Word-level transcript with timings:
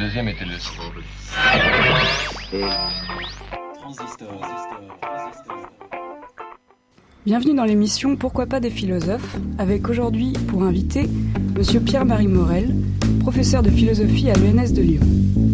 deuxième 0.00 0.28
était 0.28 0.46
le... 0.46 0.54
Bienvenue 7.26 7.54
dans 7.54 7.64
l'émission 7.66 8.16
Pourquoi 8.16 8.46
pas 8.46 8.60
des 8.60 8.70
philosophes 8.70 9.36
avec 9.58 9.90
aujourd'hui 9.90 10.32
pour 10.48 10.62
invité 10.62 11.06
Monsieur 11.54 11.80
Pierre-Marie 11.80 12.28
Morel, 12.28 12.74
professeur 13.20 13.62
de 13.62 13.68
philosophie 13.68 14.30
à 14.30 14.34
l'ENS 14.34 14.72
de 14.72 14.80
Lyon. 14.80 15.49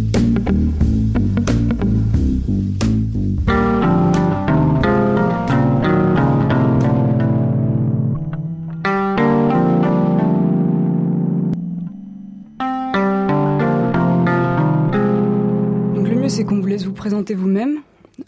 Présenter 16.96 17.34
vous-même 17.34 17.80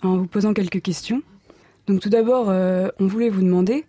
en 0.02 0.16
vous 0.16 0.26
posant 0.26 0.54
quelques 0.54 0.82
questions. 0.82 1.22
Donc 1.88 2.00
tout 2.00 2.10
d'abord, 2.10 2.50
euh, 2.50 2.88
on 3.00 3.06
voulait 3.06 3.30
vous 3.30 3.42
demander 3.42 3.84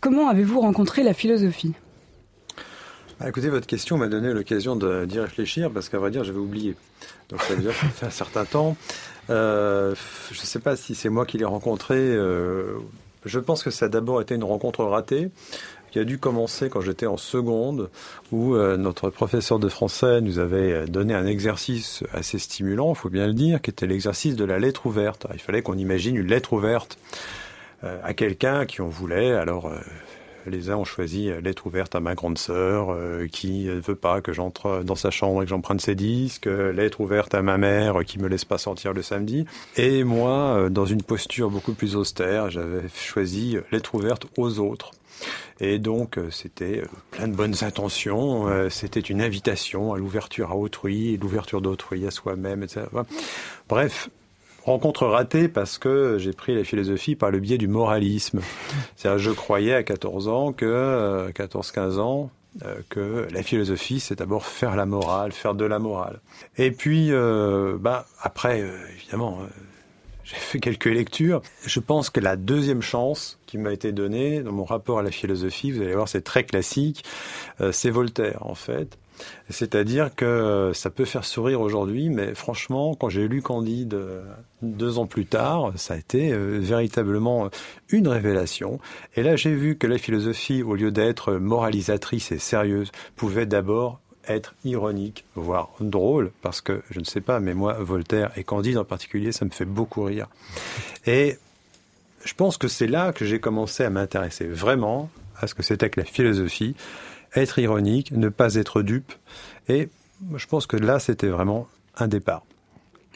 comment 0.00 0.28
avez-vous 0.28 0.60
rencontré 0.60 1.02
la 1.02 1.14
philosophie? 1.14 1.74
Ah, 3.20 3.28
écoutez, 3.28 3.50
votre 3.50 3.66
question 3.66 3.98
m'a 3.98 4.08
donné 4.08 4.32
l'occasion 4.32 4.76
d'y 4.76 5.20
réfléchir 5.20 5.70
parce 5.70 5.90
qu'à 5.90 5.98
vrai 5.98 6.10
dire, 6.10 6.24
j'avais 6.24 6.38
oublié. 6.38 6.74
Donc 7.28 7.42
ça 7.42 7.54
veut 7.54 7.60
dire 7.60 7.72
que 7.72 7.80
ça 7.80 7.88
fait 7.88 8.06
un 8.06 8.10
certain 8.10 8.46
temps. 8.46 8.76
Euh, 9.28 9.94
je 10.32 10.40
ne 10.40 10.46
sais 10.46 10.58
pas 10.58 10.74
si 10.74 10.94
c'est 10.94 11.10
moi 11.10 11.26
qui 11.26 11.36
l'ai 11.36 11.44
rencontré. 11.44 11.96
euh, 11.98 12.78
je 13.26 13.38
pense 13.38 13.62
que 13.62 13.70
ça 13.70 13.86
a 13.86 13.88
d'abord 13.88 14.22
été 14.22 14.34
une 14.34 14.44
rencontre 14.44 14.82
ratée 14.84 15.28
qui 15.90 15.98
a 15.98 16.04
dû 16.04 16.18
commencer 16.18 16.68
quand 16.68 16.80
j'étais 16.80 17.06
en 17.06 17.16
seconde, 17.16 17.90
où 18.32 18.54
euh, 18.54 18.76
notre 18.76 19.10
professeur 19.10 19.58
de 19.58 19.68
français 19.68 20.20
nous 20.20 20.38
avait 20.38 20.72
euh, 20.72 20.86
donné 20.86 21.14
un 21.14 21.26
exercice 21.26 22.04
assez 22.12 22.38
stimulant, 22.38 22.90
il 22.90 22.96
faut 22.96 23.10
bien 23.10 23.26
le 23.26 23.34
dire, 23.34 23.60
qui 23.60 23.70
était 23.70 23.86
l'exercice 23.86 24.36
de 24.36 24.44
la 24.44 24.58
lettre 24.58 24.86
ouverte. 24.86 25.26
Il 25.34 25.40
fallait 25.40 25.62
qu'on 25.62 25.78
imagine 25.78 26.16
une 26.16 26.28
lettre 26.28 26.52
ouverte 26.52 26.98
euh, 27.84 27.98
à 28.04 28.14
quelqu'un 28.14 28.66
qui 28.66 28.80
on 28.80 28.88
voulait. 28.88 29.32
Alors, 29.32 29.72
les 30.46 30.70
uns 30.70 30.76
ont 30.76 30.84
choisi 30.84 31.30
lettre 31.42 31.66
ouverte 31.66 31.94
à 31.94 32.00
ma 32.00 32.14
grande 32.14 32.38
sœur, 32.38 32.96
qui 33.30 33.64
ne 33.64 33.80
veut 33.80 33.94
pas 33.94 34.20
que 34.20 34.32
j'entre 34.32 34.82
dans 34.84 34.94
sa 34.94 35.10
chambre 35.10 35.42
et 35.42 35.44
que 35.44 35.50
j'emprunte 35.50 35.80
ses 35.80 35.94
disques. 35.94 36.46
lettre 36.46 37.00
ouverte 37.00 37.34
à 37.34 37.42
ma 37.42 37.58
mère, 37.58 38.02
qui 38.06 38.18
me 38.18 38.26
laisse 38.26 38.46
pas 38.46 38.58
sortir 38.58 38.94
le 38.94 39.02
samedi. 39.02 39.44
Et 39.76 40.02
moi, 40.02 40.68
dans 40.70 40.86
une 40.86 41.02
posture 41.02 41.50
beaucoup 41.50 41.74
plus 41.74 41.94
austère, 41.94 42.50
j'avais 42.50 42.88
choisi 42.94 43.58
lettre 43.70 43.94
ouverte 43.94 44.26
aux 44.38 44.58
autres. 44.60 44.92
Et 45.60 45.78
donc, 45.78 46.18
euh, 46.18 46.30
c'était 46.30 46.80
euh, 46.80 46.86
plein 47.10 47.28
de 47.28 47.34
bonnes 47.34 47.56
intentions. 47.62 48.48
euh, 48.48 48.70
C'était 48.70 49.00
une 49.00 49.20
invitation 49.20 49.92
à 49.92 49.98
l'ouverture 49.98 50.50
à 50.50 50.56
autrui, 50.56 51.16
l'ouverture 51.18 51.60
d'autrui 51.60 52.06
à 52.06 52.10
soi-même, 52.10 52.62
etc. 52.62 52.86
Bref, 53.68 54.08
rencontre 54.64 55.06
ratée 55.06 55.48
parce 55.48 55.78
que 55.78 56.16
j'ai 56.18 56.32
pris 56.32 56.54
la 56.54 56.64
philosophie 56.64 57.16
par 57.16 57.30
le 57.30 57.40
biais 57.40 57.58
du 57.58 57.68
moralisme. 57.68 58.40
C'est-à-dire, 58.96 59.18
je 59.18 59.30
croyais 59.30 59.74
à 59.74 59.82
14 59.82 60.28
ans 60.28 60.52
que, 60.52 60.64
euh, 60.66 61.30
14-15 61.32 61.98
ans, 61.98 62.30
que 62.88 63.28
la 63.32 63.44
philosophie, 63.44 64.00
c'est 64.00 64.18
d'abord 64.18 64.44
faire 64.44 64.74
la 64.74 64.84
morale, 64.84 65.30
faire 65.30 65.54
de 65.54 65.64
la 65.64 65.78
morale. 65.78 66.18
Et 66.58 66.72
puis, 66.72 67.12
bah, 67.78 68.06
après, 68.20 68.64
évidemment, 68.98 69.38
j'ai 70.30 70.36
fait 70.36 70.60
quelques 70.60 70.84
lectures. 70.84 71.42
Je 71.66 71.80
pense 71.80 72.08
que 72.08 72.20
la 72.20 72.36
deuxième 72.36 72.82
chance 72.82 73.38
qui 73.46 73.58
m'a 73.58 73.72
été 73.72 73.90
donnée 73.90 74.42
dans 74.42 74.52
mon 74.52 74.64
rapport 74.64 75.00
à 75.00 75.02
la 75.02 75.10
philosophie, 75.10 75.72
vous 75.72 75.82
allez 75.82 75.94
voir, 75.94 76.08
c'est 76.08 76.22
très 76.22 76.44
classique, 76.44 77.04
euh, 77.60 77.72
c'est 77.72 77.90
Voltaire, 77.90 78.46
en 78.46 78.54
fait. 78.54 78.96
C'est-à-dire 79.50 80.14
que 80.14 80.24
euh, 80.24 80.72
ça 80.72 80.88
peut 80.88 81.04
faire 81.04 81.24
sourire 81.24 81.60
aujourd'hui, 81.60 82.10
mais 82.10 82.34
franchement, 82.34 82.94
quand 82.94 83.08
j'ai 83.08 83.26
lu 83.26 83.42
Candide 83.42 83.94
euh, 83.94 84.22
deux 84.62 84.98
ans 84.98 85.06
plus 85.06 85.26
tard, 85.26 85.72
ça 85.74 85.94
a 85.94 85.96
été 85.96 86.32
véritablement 86.32 87.50
une 87.88 88.06
révélation. 88.06 88.78
Et 89.16 89.22
là, 89.22 89.34
j'ai 89.34 89.54
vu 89.54 89.76
que 89.76 89.88
la 89.88 89.98
philosophie, 89.98 90.62
au 90.62 90.74
lieu 90.74 90.92
d'être 90.92 91.34
moralisatrice 91.34 92.30
et 92.30 92.38
sérieuse, 92.38 92.92
pouvait 93.16 93.46
d'abord 93.46 94.00
être 94.34 94.54
ironique, 94.64 95.24
voire 95.34 95.70
drôle, 95.80 96.30
parce 96.42 96.60
que 96.60 96.82
je 96.90 97.00
ne 97.00 97.04
sais 97.04 97.20
pas, 97.20 97.40
mais 97.40 97.54
moi, 97.54 97.74
Voltaire 97.74 98.30
et 98.36 98.44
Candide 98.44 98.78
en 98.78 98.84
particulier, 98.84 99.32
ça 99.32 99.44
me 99.44 99.50
fait 99.50 99.64
beaucoup 99.64 100.02
rire. 100.02 100.28
Et 101.06 101.38
je 102.24 102.34
pense 102.34 102.56
que 102.56 102.68
c'est 102.68 102.86
là 102.86 103.12
que 103.12 103.24
j'ai 103.24 103.40
commencé 103.40 103.84
à 103.84 103.90
m'intéresser 103.90 104.46
vraiment 104.46 105.10
à 105.40 105.46
ce 105.46 105.54
que 105.54 105.62
c'était 105.62 105.90
que 105.90 106.00
la 106.00 106.06
philosophie, 106.06 106.74
être 107.34 107.58
ironique, 107.58 108.12
ne 108.12 108.28
pas 108.28 108.54
être 108.56 108.82
dupe. 108.82 109.12
Et 109.68 109.88
je 110.34 110.46
pense 110.46 110.66
que 110.66 110.76
là, 110.76 110.98
c'était 110.98 111.28
vraiment 111.28 111.68
un 111.96 112.08
départ. 112.08 112.42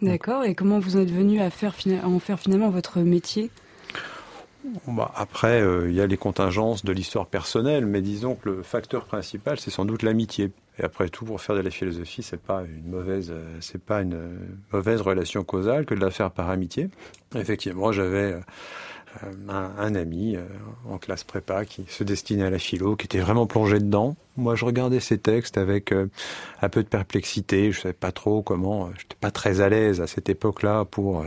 D'accord. 0.02 0.44
Et 0.44 0.54
comment 0.54 0.78
vous 0.78 0.96
êtes 0.96 1.10
venu 1.10 1.40
à, 1.40 1.50
faire, 1.50 1.74
à 2.02 2.06
en 2.06 2.18
faire 2.18 2.40
finalement 2.40 2.70
votre 2.70 3.00
métier? 3.00 3.50
Bah, 4.86 5.12
après, 5.14 5.60
euh, 5.60 5.90
il 5.90 5.94
y 5.94 6.00
a 6.00 6.06
les 6.06 6.16
contingences 6.16 6.84
de 6.84 6.92
l'histoire 6.92 7.26
personnelle, 7.26 7.84
mais 7.84 8.00
disons 8.00 8.34
que 8.34 8.48
le 8.48 8.62
facteur 8.62 9.04
principal, 9.04 9.60
c'est 9.60 9.70
sans 9.70 9.84
doute 9.84 10.02
l'amitié. 10.02 10.50
Et 10.78 10.82
après 10.82 11.08
tout, 11.08 11.24
pour 11.24 11.40
faire 11.40 11.54
de 11.54 11.60
la 11.60 11.70
philosophie, 11.70 12.22
c'est 12.22 12.40
pas 12.40 12.62
une 12.62 12.90
mauvaise, 12.90 13.30
euh, 13.30 13.56
c'est 13.60 13.80
pas 13.80 14.02
une 14.02 14.14
euh, 14.14 14.36
mauvaise 14.72 15.00
relation 15.00 15.44
causale 15.44 15.86
que 15.86 15.94
de 15.94 16.00
la 16.00 16.10
faire 16.10 16.32
par 16.32 16.50
amitié. 16.50 16.88
Effectivement, 17.36 17.92
j'avais 17.92 18.32
euh, 18.32 19.30
un, 19.48 19.94
ami 19.94 20.36
en 20.90 20.98
classe 20.98 21.22
prépa 21.22 21.64
qui 21.64 21.84
se 21.88 22.02
destinait 22.02 22.46
à 22.46 22.50
la 22.50 22.58
philo, 22.58 22.96
qui 22.96 23.04
était 23.04 23.20
vraiment 23.20 23.46
plongé 23.46 23.78
dedans. 23.78 24.16
Moi, 24.36 24.56
je 24.56 24.64
regardais 24.64 24.98
ses 24.98 25.18
textes 25.18 25.56
avec 25.56 25.92
un 25.92 26.68
peu 26.68 26.82
de 26.82 26.88
perplexité. 26.88 27.70
Je 27.70 27.80
savais 27.82 27.94
pas 27.94 28.10
trop 28.10 28.42
comment. 28.42 28.90
J'étais 28.98 29.16
pas 29.20 29.30
très 29.30 29.60
à 29.60 29.68
l'aise 29.68 30.00
à 30.00 30.08
cette 30.08 30.28
époque-là 30.28 30.84
pour 30.84 31.24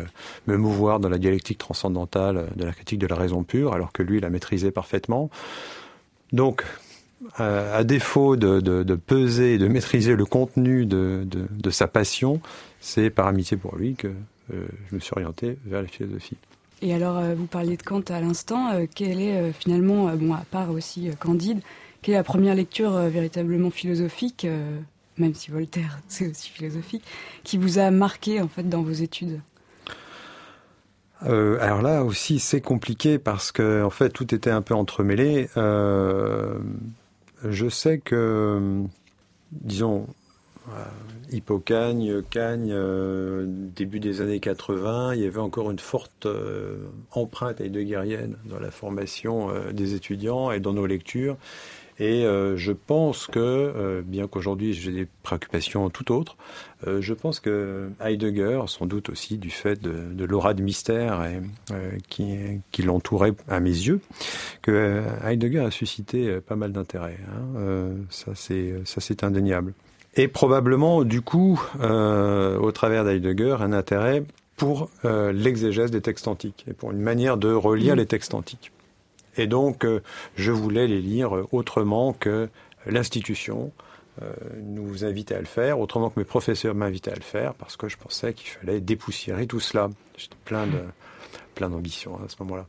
me 0.48 0.58
mouvoir 0.58 1.00
dans 1.00 1.08
la 1.08 1.18
dialectique 1.18 1.60
transcendantale 1.60 2.50
de 2.58 2.66
la 2.66 2.74
critique 2.74 3.00
de 3.00 3.08
la 3.08 3.16
raison 3.16 3.44
pure, 3.44 3.74
alors 3.74 3.94
que 3.94 4.04
lui 4.04 4.20
la 4.20 4.30
maîtrisait 4.30 4.72
parfaitement. 4.72 5.30
Donc, 6.34 6.66
à 7.36 7.84
défaut 7.84 8.36
de, 8.36 8.60
de, 8.60 8.84
de 8.84 8.96
peser 8.96 9.56
et 9.56 9.58
de 9.58 9.68
maîtriser 9.68 10.16
le 10.16 10.26
contenu 10.26 10.86
de, 10.86 11.70
sa 11.70 11.88
passion, 11.88 12.42
c'est 12.80 13.10
par 13.10 13.28
amitié 13.28 13.58
pour 13.58 13.76
lui 13.76 13.96
que 13.96 14.08
euh, 14.54 14.66
je 14.90 14.96
me 14.96 15.00
suis 15.00 15.12
orienté 15.14 15.58
vers 15.66 15.82
la 15.82 15.88
philosophie. 15.88 16.38
Et 16.82 16.94
alors, 16.94 17.18
euh, 17.18 17.34
vous 17.36 17.48
parliez 17.48 17.76
de 17.76 17.82
Kant 17.84 18.02
à 18.10 18.22
l'instant. 18.22 18.72
euh, 18.72 18.86
quelle 18.94 19.20
est 19.20 19.36
euh, 19.36 19.52
finalement, 19.52 20.10
euh, 20.10 20.16
bon, 20.16 20.34
à 20.34 20.46
part 20.50 20.70
aussi 20.72 21.10
euh, 21.10 21.14
Candide, 21.20 21.60
quelle 22.02 22.14
est 22.14 22.18
la 22.18 22.24
première 22.24 22.56
lecture 22.56 22.96
euh, 22.96 23.10
véritablement 23.10 23.72
philosophique, 23.72 24.46
euh, 24.46 24.80
même 25.18 25.34
si 25.34 25.52
Voltaire 25.52 26.00
c'est 26.08 26.30
aussi 26.30 26.50
philosophique, 26.50 27.04
qui 27.44 27.58
vous 27.58 27.80
a 27.80 27.90
marqué 27.92 28.42
en 28.42 28.48
fait 28.48 28.70
dans 28.70 28.84
vos 28.84 28.92
études? 28.92 29.42
Euh, 31.26 31.58
alors 31.62 31.82
là 31.82 32.04
aussi, 32.04 32.38
c'est 32.40 32.62
compliqué 32.62 33.18
parce 33.18 33.52
que 33.52 33.84
en 33.84 33.90
fait, 33.90 34.10
tout 34.12 34.34
était 34.36 34.52
un 34.52 34.62
peu 34.62 34.76
entremêlé. 34.76 35.50
Euh, 35.58 36.60
je 37.44 37.70
sais 37.70 38.00
que, 38.00 38.84
disons, 39.52 40.08
euh, 40.70 40.84
Hippocagne, 41.32 42.22
Cagne, 42.30 42.72
euh, 42.72 43.46
début 43.48 44.00
des 44.00 44.22
années 44.22 44.40
80, 44.40 45.16
il 45.16 45.22
y 45.22 45.26
avait 45.26 45.40
encore 45.40 45.72
une 45.72 45.80
forte 45.80 46.26
euh, 46.26 46.78
empreinte 47.12 47.62
heideggerienne 47.62 48.38
dans 48.46 48.60
la 48.60 48.72
formation 48.72 49.50
euh, 49.50 49.72
des 49.72 49.94
étudiants 49.94 50.52
et 50.52 50.60
dans 50.60 50.74
nos 50.74 50.86
lectures. 50.86 51.38
Et 52.00 52.26
euh, 52.26 52.56
je 52.58 52.72
pense 52.74 53.26
que, 53.26 53.40
euh, 53.40 54.02
bien 54.06 54.28
qu'aujourd'hui 54.28 54.74
j'ai 54.74 54.92
des 54.92 55.08
préoccupations 55.24 55.90
tout 55.90 56.12
autres, 56.12 56.38
euh, 56.86 57.02
je 57.02 57.14
pense 57.16 57.40
que 57.40 57.90
Heidegger, 58.00 58.62
sans 58.68 58.86
doute 58.86 59.10
aussi 59.10 59.38
du 59.40 59.50
fait 59.50 59.82
de, 59.82 60.14
de 60.14 60.26
l'aura 60.26 60.54
de 60.54 60.62
mystère 60.62 61.24
et, 61.26 61.42
euh, 61.74 61.92
qui, 62.08 62.36
qui 62.72 62.84
l'entourait 62.84 63.34
à 63.48 63.60
mes 63.60 63.72
yeux, 63.72 64.00
que 64.62 65.02
Heidegger 65.26 65.62
a 65.62 65.72
suscité 65.72 66.40
pas 66.40 66.56
mal 66.56 66.72
d'intérêt. 66.72 67.18
hein. 67.30 67.58
Euh, 67.58 67.94
ça 68.10 68.32
c'est 68.36 69.24
indéniable. 69.24 69.74
Et 70.16 70.28
probablement, 70.28 71.04
du 71.04 71.22
coup, 71.22 71.62
euh, 71.82 72.58
au 72.60 72.72
travers 72.72 73.06
d'Heidegger, 73.06 73.58
un 73.60 73.72
intérêt 73.74 74.24
pour 74.56 74.90
euh, 75.06 75.32
l'exégèse 75.32 75.92
des 75.92 76.02
textes 76.02 76.28
antiques 76.28 76.66
et 76.68 76.74
pour 76.74 76.92
une 76.92 77.02
manière 77.02 77.38
de 77.38 77.52
relire 77.54 77.94
Mhm. 77.94 78.00
les 78.00 78.06
textes 78.08 78.34
antiques. 78.34 78.72
Et 79.38 79.48
donc, 79.48 79.86
euh, 79.86 80.02
je 80.36 80.52
voulais 80.52 80.88
les 80.88 81.02
lire 81.02 81.32
autrement 81.52 82.14
que 82.14 82.50
l'institution 82.86 83.72
euh, 84.22 84.34
nous 84.64 85.06
invitait 85.06 85.36
à 85.36 85.40
le 85.40 85.46
faire, 85.46 85.80
autrement 85.80 86.10
que 86.10 86.20
mes 86.20 86.26
professeurs 86.26 86.74
m'invitaient 86.74 87.12
à 87.12 87.16
le 87.16 87.22
faire, 87.22 87.54
parce 87.54 87.78
que 87.78 87.88
je 87.88 87.98
pensais 87.98 88.34
qu'il 88.34 88.50
fallait 88.50 88.82
dépoussiérer 88.82 89.46
tout 89.46 89.60
cela. 89.60 89.90
J'étais 90.18 90.36
plein 90.44 90.66
de 90.66 90.80
plein 91.54 91.70
d'ambition 91.70 92.16
à 92.24 92.30
ce 92.30 92.36
moment-là. 92.40 92.68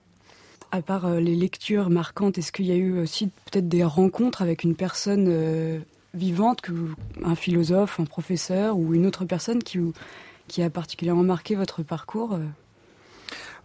À 0.71 0.83
part 0.83 1.07
euh, 1.07 1.21
les 1.21 1.35
lectures 1.35 1.91
marquantes, 1.91 2.39
est-ce 2.39 2.53
qu'il 2.53 2.67
y 2.67 2.73
a 2.73 2.77
eu 2.77 3.01
aussi 3.01 3.29
peut-être 3.51 3.69
des 3.69 3.85
rencontres 3.85 4.43
avec 4.43 4.65
une 4.65 4.75
personne 4.75 5.83
vivante, 6.15 6.63
un 7.23 7.35
philosophe, 7.35 8.01
un 8.01 8.05
professeur 8.05 8.79
ou 8.79 8.95
une 8.95 9.07
autre 9.07 9.25
personne 9.25 9.63
qui, 9.63 10.63
a 10.63 10.71
particulièrement 10.71 11.23
marqué 11.23 11.55
votre 11.55 11.83
parcours 11.83 12.39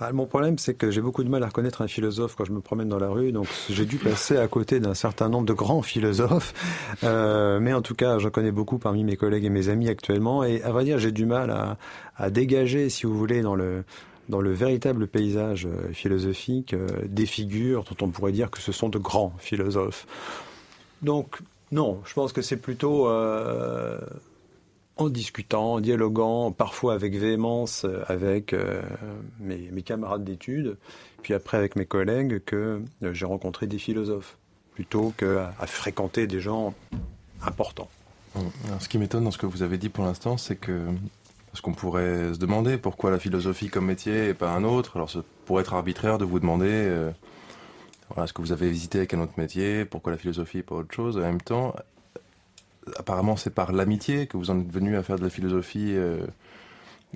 ah, 0.06 0.12
mon 0.12 0.26
problème, 0.26 0.58
c'est 0.58 0.74
que 0.74 0.92
j'ai 0.92 1.00
beaucoup 1.00 1.24
de 1.24 1.30
mal 1.30 1.44
à 1.44 1.48
reconnaître 1.48 1.82
un 1.82 1.88
philosophe 1.88 2.36
quand 2.36 2.44
je 2.44 2.52
me 2.52 2.60
promène 2.60 2.90
dans 2.90 3.00
la 3.00 3.08
rue, 3.08 3.32
donc 3.32 3.48
j'ai 3.70 3.86
dû 3.86 3.98
passer 3.98 4.38
à 4.38 4.48
côté 4.48 4.82
d'un 4.82 4.94
certain 4.94 5.30
nombre 5.30 5.46
de 5.46 5.54
grands 5.54 5.82
philosophes. 5.82 6.54
Euh, 7.04 7.60
mais 7.60 7.74
en 7.74 7.82
tout 7.82 7.96
cas, 7.96 8.18
j'en 8.20 8.30
connais 8.30 8.52
beaucoup 8.52 8.78
parmi 8.78 9.04
mes 9.04 9.16
collègues 9.16 9.46
et 9.46 9.50
mes 9.50 9.70
amis 9.70 9.90
actuellement. 9.90 10.44
Et 10.44 10.62
à 10.64 10.72
vrai 10.72 10.84
dire, 10.84 11.00
j'ai 11.00 11.12
du 11.12 11.26
mal 11.26 11.78
à, 12.18 12.30
dégager, 12.30 12.90
si 12.90 13.06
vous 13.06 13.18
voulez, 13.18 13.42
dans 13.42 13.56
le 13.56 13.84
véritable 14.30 15.08
paysage 15.08 15.66
euh, 15.66 15.92
philosophique, 15.94 16.74
euh, 16.74 16.88
des 17.06 17.26
figures 17.26 17.84
dont 17.84 18.06
on 18.06 18.10
pourrait 18.10 18.32
dire 18.32 18.52
que 18.52 18.60
ce 18.60 18.72
sont 18.72 18.90
de 18.90 18.98
grands 18.98 19.34
philosophes. 19.38 20.06
Donc, 21.02 21.40
non, 21.72 22.02
je 22.06 22.14
pense 22.14 22.34
que 22.34 22.42
c'est 22.42 22.58
plutôt 22.58 23.08
en 24.98 25.10
discutant, 25.10 25.74
en 25.74 25.80
dialoguant, 25.80 26.52
parfois 26.52 26.94
avec 26.94 27.16
véhémence 27.16 27.86
euh, 27.86 28.04
avec 28.08 28.54
euh, 28.54 28.82
mes, 29.40 29.82
camarades 29.82 30.24
d'études, 30.24 30.78
puis 31.22 31.34
après 31.34 31.58
avec 31.58 31.76
mes 31.76 31.86
collègues, 31.86 32.44
que 32.46 32.82
euh, 33.02 33.14
j'ai 33.14 33.26
rencontré 33.26 33.66
des 33.66 33.80
philosophes, 33.80 34.38
plutôt 34.74 35.14
qu'à 35.18 35.54
à 35.60 35.68
fréquenter 35.68 36.28
des 36.28 36.40
gens 36.40 36.74
importants. 37.42 37.90
ce 38.80 38.88
qui 38.88 38.98
m'étonne 38.98 39.24
dans 39.24 39.32
ce 39.32 39.38
que 39.38 39.46
vous 39.46 39.64
avez 39.64 39.78
dit 39.78 39.90
pour 39.90 40.06
l'instant, 40.06 40.38
c'est 40.38 40.56
que 40.56 40.86
parce 41.52 41.62
qu'on 41.62 41.74
pourrait 41.74 42.34
se 42.34 42.40
demander 42.40 42.78
pourquoi 42.78 43.12
la 43.12 43.20
philosophie 43.20 43.70
comme 43.70 43.86
métier 43.86 44.30
et 44.30 44.34
pas 44.34 44.50
un 44.50 44.64
autre. 44.64 44.98
Alors, 44.98 45.12
ça 45.12 45.20
pourrait 45.46 45.62
être 45.62 45.76
arbitraire 45.76 46.18
de 46.18 46.26
vous 46.26 46.40
demander 46.40 46.92
voilà, 48.10 48.26
ce 48.26 48.34
que 48.34 48.42
vous 48.42 48.52
avez 48.52 48.72
visité 48.72 48.98
avec 48.98 49.14
un 49.14 49.22
autre 49.22 49.34
métier, 49.38 49.86
pourquoi 49.86 50.12
la 50.12 50.18
philosophie 50.18 50.58
et 50.58 50.64
pas 50.64 50.74
autre 50.74 50.92
chose. 50.96 51.16
En 51.18 51.22
même 51.22 51.42
temps, 51.42 51.76
apparemment 52.98 53.36
c'est 53.36 53.50
par 53.50 53.72
l'amitié 53.72 54.28
que 54.28 54.38
vous 54.38 54.50
en 54.50 54.60
êtes 54.60 54.72
venu 54.72 54.96
à 54.98 55.04
faire 55.04 55.18
de 55.18 55.24
la 55.24 55.30
philosophie, 55.30 55.94
euh, 55.96 56.26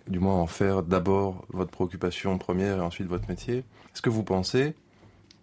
du 0.08 0.20
moins 0.20 0.36
en 0.36 0.48
faire 0.48 0.84
d'abord 0.84 1.46
votre 1.50 1.72
préoccupation 1.72 2.38
première 2.38 2.78
et 2.78 2.82
ensuite 2.82 3.08
votre 3.08 3.28
métier. 3.28 3.58
Est-ce 3.94 4.02
que 4.02 4.10
vous 4.10 4.24
pensez 4.24 4.76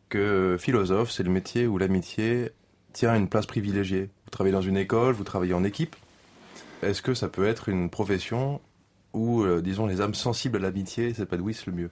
que 0.08 0.56
philosophe, 0.58 1.10
c'est 1.10 1.22
le 1.22 1.30
métier 1.30 1.66
où 1.66 1.78
l'amitié 1.78 2.50
tient 2.92 3.14
une 3.14 3.28
place 3.28 3.46
privilégiée? 3.46 4.10
Vous 4.24 4.30
travaillez 4.30 4.54
dans 4.54 4.62
une 4.62 4.76
école, 4.76 5.14
vous 5.14 5.24
travaillez 5.24 5.54
en 5.54 5.64
équipe. 5.64 5.96
Est-ce 6.82 7.02
que 7.02 7.14
ça 7.14 7.28
peut 7.28 7.46
être 7.46 7.68
une 7.68 7.90
profession 7.90 8.60
où, 9.12 9.42
euh, 9.42 9.60
disons, 9.62 9.86
les 9.86 10.00
âmes 10.00 10.14
sensibles 10.14 10.56
à 10.58 10.60
l'amitié 10.60 11.14
s'épanouissent 11.14 11.66
le 11.66 11.72
mieux? 11.72 11.90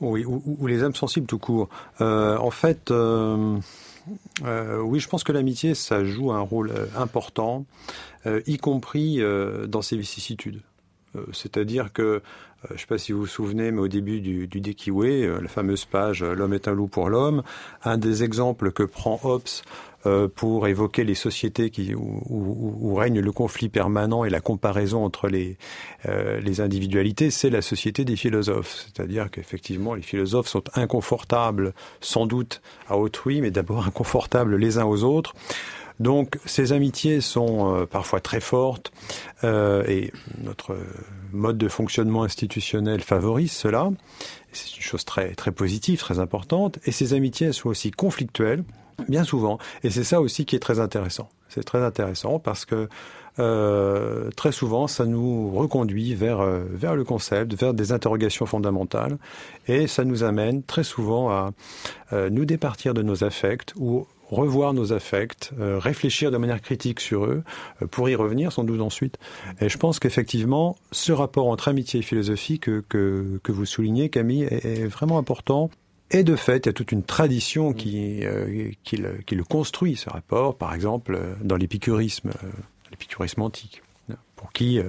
Oui, 0.00 0.24
ou, 0.24 0.66
les 0.66 0.82
âmes 0.82 0.94
sensibles 0.94 1.26
tout 1.26 1.38
court. 1.38 1.68
Euh, 2.00 2.36
en 2.38 2.50
fait, 2.50 2.90
euh, 4.44 4.80
oui, 4.80 5.00
je 5.00 5.08
pense 5.08 5.24
que 5.24 5.32
l'amitié, 5.32 5.74
ça 5.74 6.04
joue 6.04 6.32
un 6.32 6.40
rôle 6.40 6.70
euh, 6.70 6.86
important, 6.96 7.64
euh, 8.26 8.40
y 8.46 8.58
compris 8.58 9.20
dans 9.68 9.82
ses 9.82 9.96
vicissitudes. 9.96 10.60
C'est-à-dire 11.32 11.92
que, 11.92 12.22
je 12.68 12.74
ne 12.74 12.78
sais 12.78 12.86
pas 12.86 12.98
si 12.98 13.12
vous 13.12 13.20
vous 13.20 13.26
souvenez, 13.28 13.70
mais 13.70 13.80
au 13.80 13.86
début 13.86 14.20
du, 14.20 14.48
du 14.48 14.60
la 14.60 15.48
fameuse 15.48 15.84
page 15.84 16.24
L'homme 16.24 16.54
est 16.54 16.66
un 16.66 16.72
loup 16.72 16.88
pour 16.88 17.08
l'homme, 17.08 17.44
un 17.84 17.98
des 17.98 18.24
exemples 18.24 18.72
que 18.72 18.82
prend 18.82 19.20
Hobbes 19.22 19.62
euh, 20.06 20.28
pour 20.28 20.68
évoquer 20.68 21.02
les 21.02 21.14
sociétés 21.14 21.72
où, 21.94 22.94
règne 22.94 23.20
le 23.20 23.32
conflit 23.32 23.68
permanent 23.68 24.24
et 24.24 24.30
la 24.30 24.40
comparaison 24.40 25.04
entre 25.04 25.28
les, 25.28 25.56
euh, 26.06 26.40
les 26.40 26.60
individualités, 26.60 27.30
c'est 27.30 27.50
la 27.50 27.62
société 27.62 28.04
des 28.04 28.16
philosophes. 28.16 28.86
C'est-à-dire 28.86 29.30
qu'effectivement, 29.30 29.94
les 29.94 30.02
philosophes 30.02 30.48
sont 30.48 30.64
inconfortables, 30.74 31.72
sans 32.00 32.26
doute 32.26 32.60
à 32.88 32.98
autrui, 32.98 33.40
mais 33.40 33.50
d'abord 33.50 33.84
inconfortables 33.86 34.56
les 34.56 34.78
uns 34.78 34.84
aux 34.84 35.04
autres. 35.04 35.34
Donc 36.00 36.38
ces 36.44 36.72
amitiés 36.72 37.20
sont 37.20 37.74
euh, 37.74 37.86
parfois 37.86 38.20
très 38.20 38.40
fortes 38.40 38.92
et 39.42 40.10
notre 40.42 40.74
mode 41.32 41.58
de 41.58 41.68
fonctionnement 41.68 42.22
institutionnel 42.22 43.02
favorise 43.02 43.52
cela. 43.52 43.90
C'est 44.52 44.76
une 44.76 44.82
chose 44.82 45.04
très 45.04 45.34
très 45.34 45.52
positive, 45.52 45.98
très 45.98 46.18
importante. 46.18 46.78
Et 46.86 46.92
ces 46.92 47.12
amitiés 47.12 47.52
sont 47.52 47.68
aussi 47.68 47.90
conflictuelles 47.90 48.64
Bien 49.08 49.24
souvent. 49.24 49.58
Et 49.82 49.90
c'est 49.90 50.04
ça 50.04 50.20
aussi 50.20 50.44
qui 50.44 50.56
est 50.56 50.60
très 50.60 50.80
intéressant. 50.80 51.28
C'est 51.48 51.64
très 51.64 51.82
intéressant 51.82 52.38
parce 52.38 52.64
que 52.64 52.88
euh, 53.38 54.30
très 54.36 54.52
souvent, 54.52 54.86
ça 54.86 55.06
nous 55.06 55.50
reconduit 55.50 56.14
vers, 56.14 56.40
euh, 56.40 56.64
vers 56.70 56.94
le 56.94 57.04
concept, 57.04 57.54
vers 57.54 57.74
des 57.74 57.92
interrogations 57.92 58.46
fondamentales, 58.46 59.18
et 59.66 59.86
ça 59.86 60.04
nous 60.04 60.22
amène 60.22 60.62
très 60.62 60.84
souvent 60.84 61.30
à 61.30 61.50
euh, 62.12 62.30
nous 62.30 62.44
départir 62.44 62.94
de 62.94 63.02
nos 63.02 63.24
affects 63.24 63.74
ou 63.76 64.06
revoir 64.30 64.72
nos 64.72 64.92
affects, 64.92 65.52
réfléchir 65.58 66.30
de 66.30 66.38
manière 66.38 66.60
critique 66.60 66.98
sur 66.98 67.26
eux, 67.26 67.44
pour 67.90 68.08
y 68.08 68.16
revenir 68.16 68.50
sans 68.52 68.64
doute 68.64 68.80
ensuite. 68.80 69.18
Et 69.60 69.68
je 69.68 69.76
pense 69.76 70.00
qu'effectivement, 70.00 70.76
ce 70.92 71.12
rapport 71.12 71.46
entre 71.46 71.68
amitié 71.68 72.00
et 72.00 72.02
philosophie 72.02 72.58
que, 72.58 72.82
que, 72.88 73.38
que 73.42 73.52
vous 73.52 73.66
soulignez, 73.66 74.08
Camille, 74.08 74.44
est 74.44 74.86
vraiment 74.86 75.18
important 75.18 75.70
et 76.10 76.22
de 76.22 76.36
fait, 76.36 76.66
il 76.66 76.68
y 76.68 76.70
a 76.70 76.72
toute 76.72 76.92
une 76.92 77.02
tradition 77.02 77.72
qui, 77.72 78.24
euh, 78.24 78.70
qui, 78.84 78.96
le, 78.96 79.44
construit, 79.44 79.96
ce 79.96 80.10
rapport, 80.10 80.56
par 80.56 80.74
exemple, 80.74 81.14
euh, 81.14 81.34
dans 81.42 81.56
l'épicurisme, 81.56 82.28
euh, 82.28 82.48
l'épicurisme 82.90 83.42
antique, 83.42 83.82
pour 84.36 84.52
qui 84.52 84.80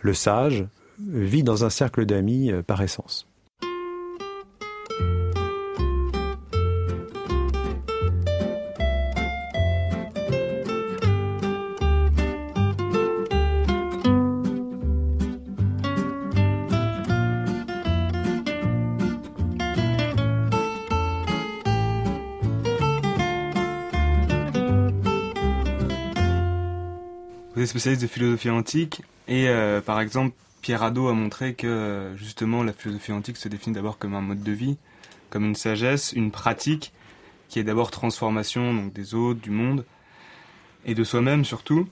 le 0.00 0.14
sage 0.14 0.66
vit 0.98 1.42
dans 1.42 1.64
un 1.64 1.70
cercle 1.70 2.04
d'amis 2.04 2.52
par 2.66 2.82
essence. 2.82 3.26
Des 27.60 27.66
spécialistes 27.66 28.02
de 28.02 28.06
philosophie 28.06 28.50
antique. 28.50 29.02
Et 29.28 29.48
euh, 29.48 29.80
par 29.80 30.00
exemple 30.00 30.34
Pierre 30.62 30.82
Hadot 30.82 31.08
a 31.08 31.12
montré 31.12 31.54
que 31.54 32.12
justement 32.16 32.62
la 32.62 32.72
philosophie 32.72 33.12
antique 33.12 33.36
se 33.36 33.48
définit 33.48 33.74
d'abord 33.74 33.98
comme 33.98 34.14
un 34.14 34.20
mode 34.20 34.42
de 34.42 34.52
vie, 34.52 34.76
comme 35.30 35.44
une 35.44 35.54
sagesse, 35.54 36.12
une 36.12 36.30
pratique 36.30 36.92
qui 37.48 37.58
est 37.58 37.64
d'abord 37.64 37.90
transformation 37.90 38.74
donc 38.74 38.92
des 38.92 39.14
autres, 39.14 39.40
du 39.40 39.50
monde 39.50 39.84
et 40.84 40.94
de 40.94 41.04
soi-même 41.04 41.44
surtout. 41.44 41.86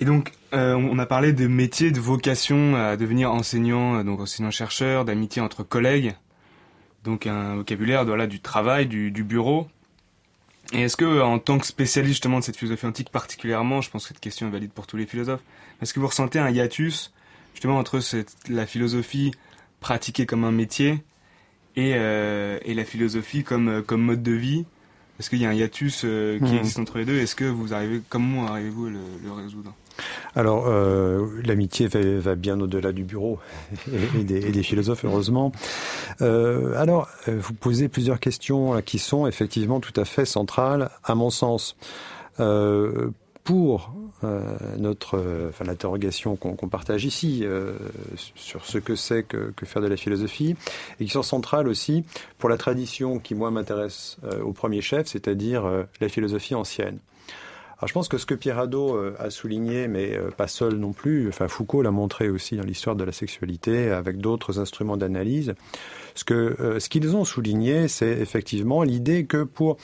Et 0.00 0.04
donc 0.04 0.32
euh, 0.54 0.74
on 0.74 0.98
a 0.98 1.06
parlé 1.06 1.32
de 1.32 1.46
métier, 1.46 1.90
de 1.90 2.00
vocation 2.00 2.76
à 2.76 2.96
devenir 2.96 3.30
enseignant, 3.32 3.96
euh, 3.96 4.02
donc 4.02 4.20
enseignant-chercheur, 4.20 5.04
d'amitié 5.04 5.42
entre 5.42 5.62
collègues, 5.62 6.14
donc 7.04 7.26
un 7.26 7.56
vocabulaire 7.56 8.04
voilà, 8.04 8.26
du 8.26 8.40
travail, 8.40 8.86
du 8.86 9.24
bureau, 9.24 9.68
et 10.72 10.82
est-ce 10.82 10.96
que, 10.96 11.20
en 11.20 11.38
tant 11.38 11.58
que 11.58 11.66
spécialiste 11.66 12.14
justement 12.14 12.38
de 12.38 12.44
cette 12.44 12.56
philosophie 12.56 12.86
antique 12.86 13.10
particulièrement, 13.10 13.80
je 13.80 13.90
pense 13.90 14.04
que 14.04 14.08
cette 14.08 14.20
question 14.20 14.48
est 14.48 14.50
valide 14.50 14.72
pour 14.72 14.86
tous 14.86 14.96
les 14.96 15.06
philosophes, 15.06 15.42
est-ce 15.82 15.92
que 15.92 16.00
vous 16.00 16.06
ressentez 16.06 16.38
un 16.38 16.50
hiatus 16.50 17.12
justement 17.54 17.78
entre 17.78 18.00
la 18.48 18.66
philosophie 18.66 19.32
pratiquée 19.80 20.26
comme 20.26 20.44
un 20.44 20.52
métier 20.52 21.02
et, 21.76 21.94
euh, 21.94 22.58
et 22.64 22.74
la 22.74 22.84
philosophie 22.84 23.42
comme, 23.42 23.68
euh, 23.68 23.82
comme 23.82 24.02
mode 24.02 24.22
de 24.22 24.32
vie 24.32 24.64
Est-ce 25.20 25.28
qu'il 25.28 25.40
y 25.40 25.44
a 25.44 25.50
un 25.50 25.52
hiatus 25.52 26.02
euh, 26.06 26.38
qui 26.38 26.54
mmh. 26.54 26.56
existe 26.56 26.78
entre 26.78 26.96
les 26.96 27.04
deux? 27.04 27.18
Est-ce 27.18 27.34
que 27.34 27.44
vous 27.44 27.74
arrivez, 27.74 28.00
comment 28.08 28.46
arrivez-vous 28.46 28.86
à 28.86 28.90
le, 28.90 28.98
le 29.22 29.32
résoudre? 29.32 29.74
Alors, 30.34 30.64
euh, 30.66 31.26
l'amitié 31.44 31.88
va, 31.88 32.36
bien 32.36 32.58
au-delà 32.58 32.92
du 32.92 33.04
bureau 33.04 33.38
et, 34.14 34.24
des, 34.24 34.62
philosophes, 34.62 35.04
heureusement. 35.04 35.52
Euh, 36.22 36.72
alors, 36.78 37.06
vous 37.26 37.52
posez 37.52 37.90
plusieurs 37.90 38.18
questions 38.18 38.80
qui 38.80 38.98
sont 38.98 39.26
effectivement 39.26 39.78
tout 39.80 39.92
à 40.00 40.06
fait 40.06 40.24
centrales, 40.24 40.90
à 41.04 41.14
mon 41.14 41.28
sens. 41.28 41.76
pour 43.44 43.92
notre, 44.76 45.48
enfin, 45.48 45.64
l'interrogation 45.64 46.36
qu'on 46.36 46.68
partage 46.68 47.04
ici 47.04 47.44
sur 48.34 48.64
ce 48.64 48.78
que 48.78 48.94
c'est 48.94 49.22
que, 49.22 49.52
faire 49.64 49.82
de 49.82 49.88
la 49.88 49.96
philosophie, 49.96 50.56
et 50.98 51.04
qui 51.04 51.10
sont 51.10 51.22
centrales 51.22 51.68
aussi 51.68 52.04
pour 52.38 52.48
la 52.48 52.56
tradition 52.56 53.18
qui, 53.18 53.34
moi, 53.34 53.50
m'intéresse 53.50 54.18
au 54.42 54.52
premier 54.52 54.80
chef, 54.80 55.06
c'est-à-dire 55.06 55.64
la 56.00 56.08
philosophie 56.08 56.54
ancienne. 56.54 56.98
Alors 57.80 57.88
je 57.88 57.94
pense 57.94 58.08
que 58.08 58.18
ce 58.18 58.26
que 58.26 58.34
euh, 58.46 59.14
a 59.18 59.30
souligné, 59.30 59.88
mais 59.88 60.14
euh, 60.14 60.30
pas 60.30 60.48
seul 60.48 60.74
non 60.74 60.92
plus, 60.92 61.28
enfin 61.28 61.48
Foucault 61.48 61.80
l'a 61.80 61.90
montré 61.90 62.28
aussi 62.28 62.56
dans 62.58 62.62
l'histoire 62.62 62.94
de 62.94 63.04
la 63.04 63.12
sexualité 63.12 63.90
avec 63.90 64.18
d'autres 64.18 64.60
instruments 64.60 64.98
d'analyse, 64.98 65.54
ce 66.14 66.24
que 66.24 66.56
euh, 66.60 66.78
ce 66.78 66.90
qu'ils 66.90 67.16
ont 67.16 67.24
souligné, 67.24 67.88
c'est 67.88 68.10
effectivement 68.18 68.82
l'idée 68.82 69.24
que 69.24 69.44
pour 69.44 69.78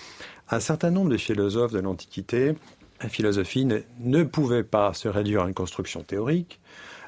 un 0.50 0.60
certain 0.60 0.90
nombre 0.90 1.08
de 1.08 1.16
philosophes 1.16 1.72
de 1.72 1.78
l'Antiquité, 1.78 2.54
la 3.02 3.08
philosophie 3.08 3.64
ne, 3.64 3.78
ne, 4.00 4.22
pouvait 4.24 4.62
pas 4.62 4.94
se 4.94 5.08
réduire 5.08 5.42
à 5.42 5.48
une 5.48 5.54
construction 5.54 6.02
théorique, 6.02 6.60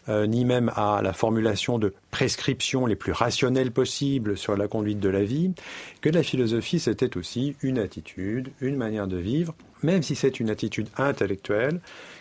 ni 0.08 0.46
même 0.46 0.72
à 0.74 1.02
la 1.02 1.12
formulation 1.12 1.78
de 1.78 1.92
prescriptions 2.10 2.86
les 2.86 2.96
plus 2.96 3.12
rationnelles 3.12 3.72
possibles 3.72 4.38
sur 4.38 4.56
la 4.56 4.66
conduite 4.66 5.00
de 5.00 5.10
la 5.10 5.22
vie, 5.22 5.52
que 6.00 6.08
la 6.08 6.22
philosophie 6.22 6.80
c'était 6.80 7.18
aussi 7.18 7.56
une 7.60 7.78
attitude, 7.78 8.50
une 8.62 8.76
manière 8.76 9.06
de 9.06 9.18
vivre, 9.18 9.54
même 9.82 10.02
si 10.02 10.14
c'est 10.14 10.40
une 10.40 10.48
attitude 10.48 10.88
intellectuelle 10.96 11.80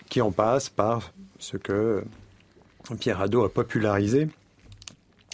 qui 0.10 0.20
en 0.20 0.32
passe 0.32 0.68
par 0.68 1.14
ce 1.40 1.56
que 1.56 2.04
Pierre 3.00 3.22
Hadot 3.22 3.44
a 3.44 3.50
popularisé 3.50 4.28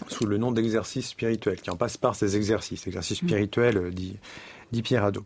sous 0.08 0.25
le 0.25 0.38
nom 0.38 0.52
d'exercice 0.52 1.10
spirituel, 1.10 1.62
qui 1.62 1.70
en 1.70 1.75
passe 1.75 1.98
par 1.98 2.16
ces 2.16 2.36
exercices, 2.36 2.88
exercices 2.88 3.22
mm. 3.22 3.28
spirituels, 3.28 3.92
dit, 3.94 4.18
dit 4.72 4.82
Pierre 4.82 5.06
Hadot. 5.06 5.24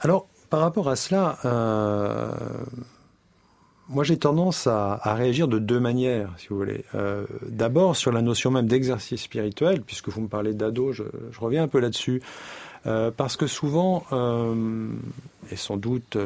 Alors, 0.00 0.28
par 0.54 0.60
rapport 0.60 0.88
à 0.88 0.94
cela, 0.94 1.36
euh, 1.44 2.30
moi 3.88 4.04
j'ai 4.04 4.16
tendance 4.16 4.68
à, 4.68 5.00
réagir 5.04 5.48
de 5.48 5.58
deux 5.58 5.80
manières, 5.80 6.32
si 6.36 6.46
vous 6.46 6.56
voulez. 6.56 6.84
Euh, 6.94 7.26
d'abord 7.48 7.96
sur 7.96 8.12
la 8.12 8.22
notion 8.22 8.52
même 8.52 8.68
d'exercice 8.68 9.22
spirituel, 9.22 9.82
puisque 9.82 10.10
vous 10.10 10.20
me 10.20 10.28
parlez 10.28 10.54
d'ado, 10.54 10.92
je, 10.92 11.02
reviens 11.40 11.64
un 11.64 11.66
peu 11.66 11.80
là-dessus. 11.80 12.22
Euh, 12.86 13.10
parce 13.10 13.36
que 13.36 13.48
souvent, 13.48 14.04
et 15.50 15.56
sans 15.56 15.76
doute 15.76 16.16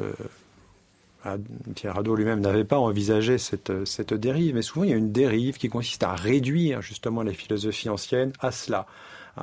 Pierre 1.74 1.98
Hadot 1.98 2.14
lui-même 2.14 2.40
n'avait 2.40 2.64
pas 2.64 2.78
envisagé 2.78 3.38
cette, 3.38 4.12
dérive, 4.12 4.56
mais 4.56 4.60
souvent 4.60 4.84
il 4.84 4.90
y 4.90 4.92
a 4.92 4.96
une 4.96 5.10
dérive 5.10 5.56
qui 5.56 5.70
consiste 5.70 6.02
à 6.02 6.14
réduire 6.14 6.82
justement 6.82 7.22
la 7.22 7.32
philosophie 7.32 7.88
ancienne 7.88 8.34
à 8.40 8.50
cela, 8.50 8.84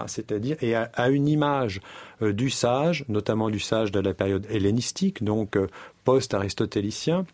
c'est-à-dire 0.08 0.58
et 0.62 0.75
à, 0.75 1.10
une 1.10 1.28
image 1.28 1.82
euh, 2.22 2.34
du 2.34 2.50
sage, 2.50 3.06
notamment 3.08 3.50
du 3.50 3.60
sage 3.60 3.92
de 3.92 4.00
la 4.00 4.14
période 4.14 4.46
hellénistique, 4.50 5.24
donc 5.24 5.58
euh, 5.58 5.68
post-aristotélicien, 6.04 7.25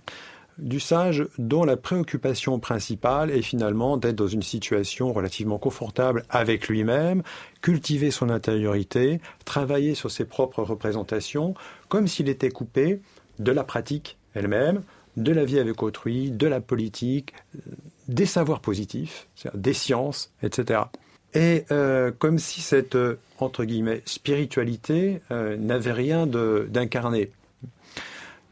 du 0.57 0.79
sage 0.79 1.27
dont 1.37 1.63
la 1.63 1.77
préoccupation 1.77 2.59
principale 2.59 3.31
est 3.31 3.41
finalement 3.41 3.97
d'être 3.97 4.15
dans 4.15 4.27
une 4.27 4.43
situation 4.43 5.11
relativement 5.11 5.57
confortable 5.57 6.23
avec 6.29 6.67
lui-même, 6.67 7.23
cultiver 7.61 8.11
son 8.11 8.29
intériorité, 8.29 9.21
travailler 9.45 9.95
sur 9.95 10.11
ses 10.11 10.25
propres 10.25 10.61
représentations, 10.61 11.55
comme 11.89 12.07
s'il 12.07 12.29
était 12.29 12.51
coupé 12.51 13.01
de 13.39 13.51
la 13.51 13.63
pratique 13.63 14.17
elle-même, 14.33 14.83
de 15.17 15.31
la 15.31 15.45
vie 15.45 15.59
avec 15.59 15.81
autrui, 15.83 16.31
de 16.31 16.47
la 16.47 16.61
politique, 16.61 17.33
des 18.07 18.25
savoirs 18.25 18.61
positifs, 18.61 19.27
des 19.53 19.73
sciences, 19.73 20.31
etc. 20.43 20.81
Et 21.33 21.65
euh, 21.71 22.11
comme 22.17 22.39
si 22.39 22.61
cette, 22.61 22.95
euh, 22.95 23.19
entre 23.39 23.63
guillemets, 23.63 24.01
spiritualité 24.05 25.21
euh, 25.31 25.55
n'avait 25.57 25.93
rien 25.93 26.27
d'incarné. 26.27 27.31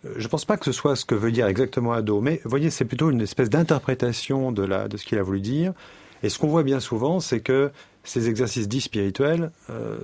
Je 0.03 0.23
ne 0.23 0.27
pense 0.29 0.45
pas 0.45 0.55
que 0.55 0.63
ce 0.63 0.71
soit 0.71 0.95
ce 0.95 1.03
que 1.03 1.15
veut 1.15 1.31
dire 1.31 1.47
exactement 1.47 1.91
Ado, 1.91 2.21
mais 2.21 2.39
vous 2.43 2.49
voyez, 2.49 2.69
c'est 2.69 2.85
plutôt 2.85 3.11
une 3.11 3.21
espèce 3.21 3.49
d'interprétation 3.49 4.53
de, 4.53 4.87
de 4.87 4.97
ce 4.97 5.05
qu'il 5.05 5.17
a 5.17 5.23
voulu 5.23 5.41
dire. 5.41 5.73
Et 6.23 6.29
ce 6.29 6.39
qu'on 6.39 6.47
voit 6.47 6.63
bien 6.63 6.79
souvent, 6.79 7.19
c'est 7.19 7.41
que 7.41 7.71
ces 8.05 8.29
exercices 8.29 8.69
dits 8.69 8.79
spirituels 8.79 9.51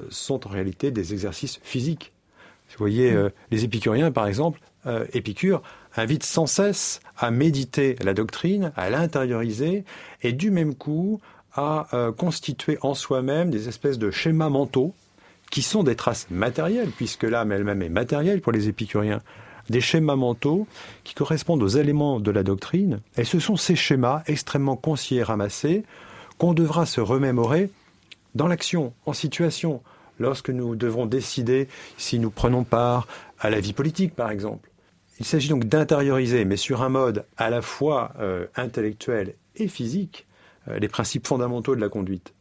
sont 0.09 0.45
en 0.45 0.49
réalité 0.49 0.91
des 0.91 1.13
exercices 1.13 1.59
physiques. 1.63 2.11
Vous 2.71 2.75
voyez, 2.77 3.13
mm. 3.13 3.31
les 3.51 3.63
épicuriens, 3.63 4.11
par 4.11 4.27
exemple, 4.27 4.59
Épicure 5.13 5.61
invite 5.95 6.23
sans 6.23 6.45
cesse 6.45 6.99
à 7.17 7.31
méditer 7.31 7.95
la 8.03 8.13
doctrine, 8.13 8.73
à 8.75 8.89
l'intérioriser, 8.89 9.85
et 10.23 10.33
du 10.33 10.51
même 10.51 10.75
coup 10.75 11.21
à 11.55 11.87
euh, 11.93 12.11
constituer 12.11 12.77
en 12.81 12.93
soi-même 12.93 13.49
des 13.49 13.67
espèces 13.67 13.97
de 13.97 14.11
schémas 14.11 14.49
mentaux 14.49 14.93
qui 15.51 15.61
sont 15.61 15.83
des 15.83 15.95
traces 15.95 16.27
matérielles, 16.29 16.89
puisque 16.89 17.23
l'âme 17.23 17.51
elle-même 17.51 17.81
est 17.81 17.89
matérielle 17.89 18.41
pour 18.41 18.51
les 18.51 18.67
épicuriens, 18.67 19.21
des 19.69 19.81
schémas 19.81 20.15
mentaux 20.15 20.67
qui 21.03 21.13
correspondent 21.13 21.63
aux 21.63 21.67
éléments 21.67 22.19
de 22.19 22.31
la 22.31 22.43
doctrine, 22.43 22.99
et 23.17 23.23
ce 23.23 23.39
sont 23.39 23.55
ces 23.55 23.75
schémas 23.75 24.23
extrêmement 24.27 24.75
concis 24.75 25.17
et 25.17 25.23
ramassés 25.23 25.83
qu'on 26.37 26.53
devra 26.53 26.85
se 26.85 27.01
remémorer 27.01 27.69
dans 28.35 28.47
l'action, 28.47 28.93
en 29.05 29.13
situation, 29.13 29.81
lorsque 30.19 30.49
nous 30.49 30.75
devons 30.75 31.05
décider 31.05 31.67
si 31.97 32.19
nous 32.19 32.31
prenons 32.31 32.63
part 32.63 33.07
à 33.39 33.49
la 33.49 33.59
vie 33.59 33.73
politique, 33.73 34.13
par 34.13 34.29
exemple. 34.29 34.69
Il 35.19 35.25
s'agit 35.25 35.49
donc 35.49 35.63
d'intérioriser, 35.63 36.43
mais 36.43 36.57
sur 36.57 36.81
un 36.81 36.89
mode 36.89 37.25
à 37.37 37.49
la 37.49 37.61
fois 37.61 38.11
euh, 38.19 38.47
intellectuel 38.55 39.35
et 39.55 39.69
physique, 39.69 40.24
les 40.67 40.87
principes 40.87 41.27
fondamentaux 41.27 41.75
de 41.75 41.81
la 41.81 41.89
conduite. 41.89 42.33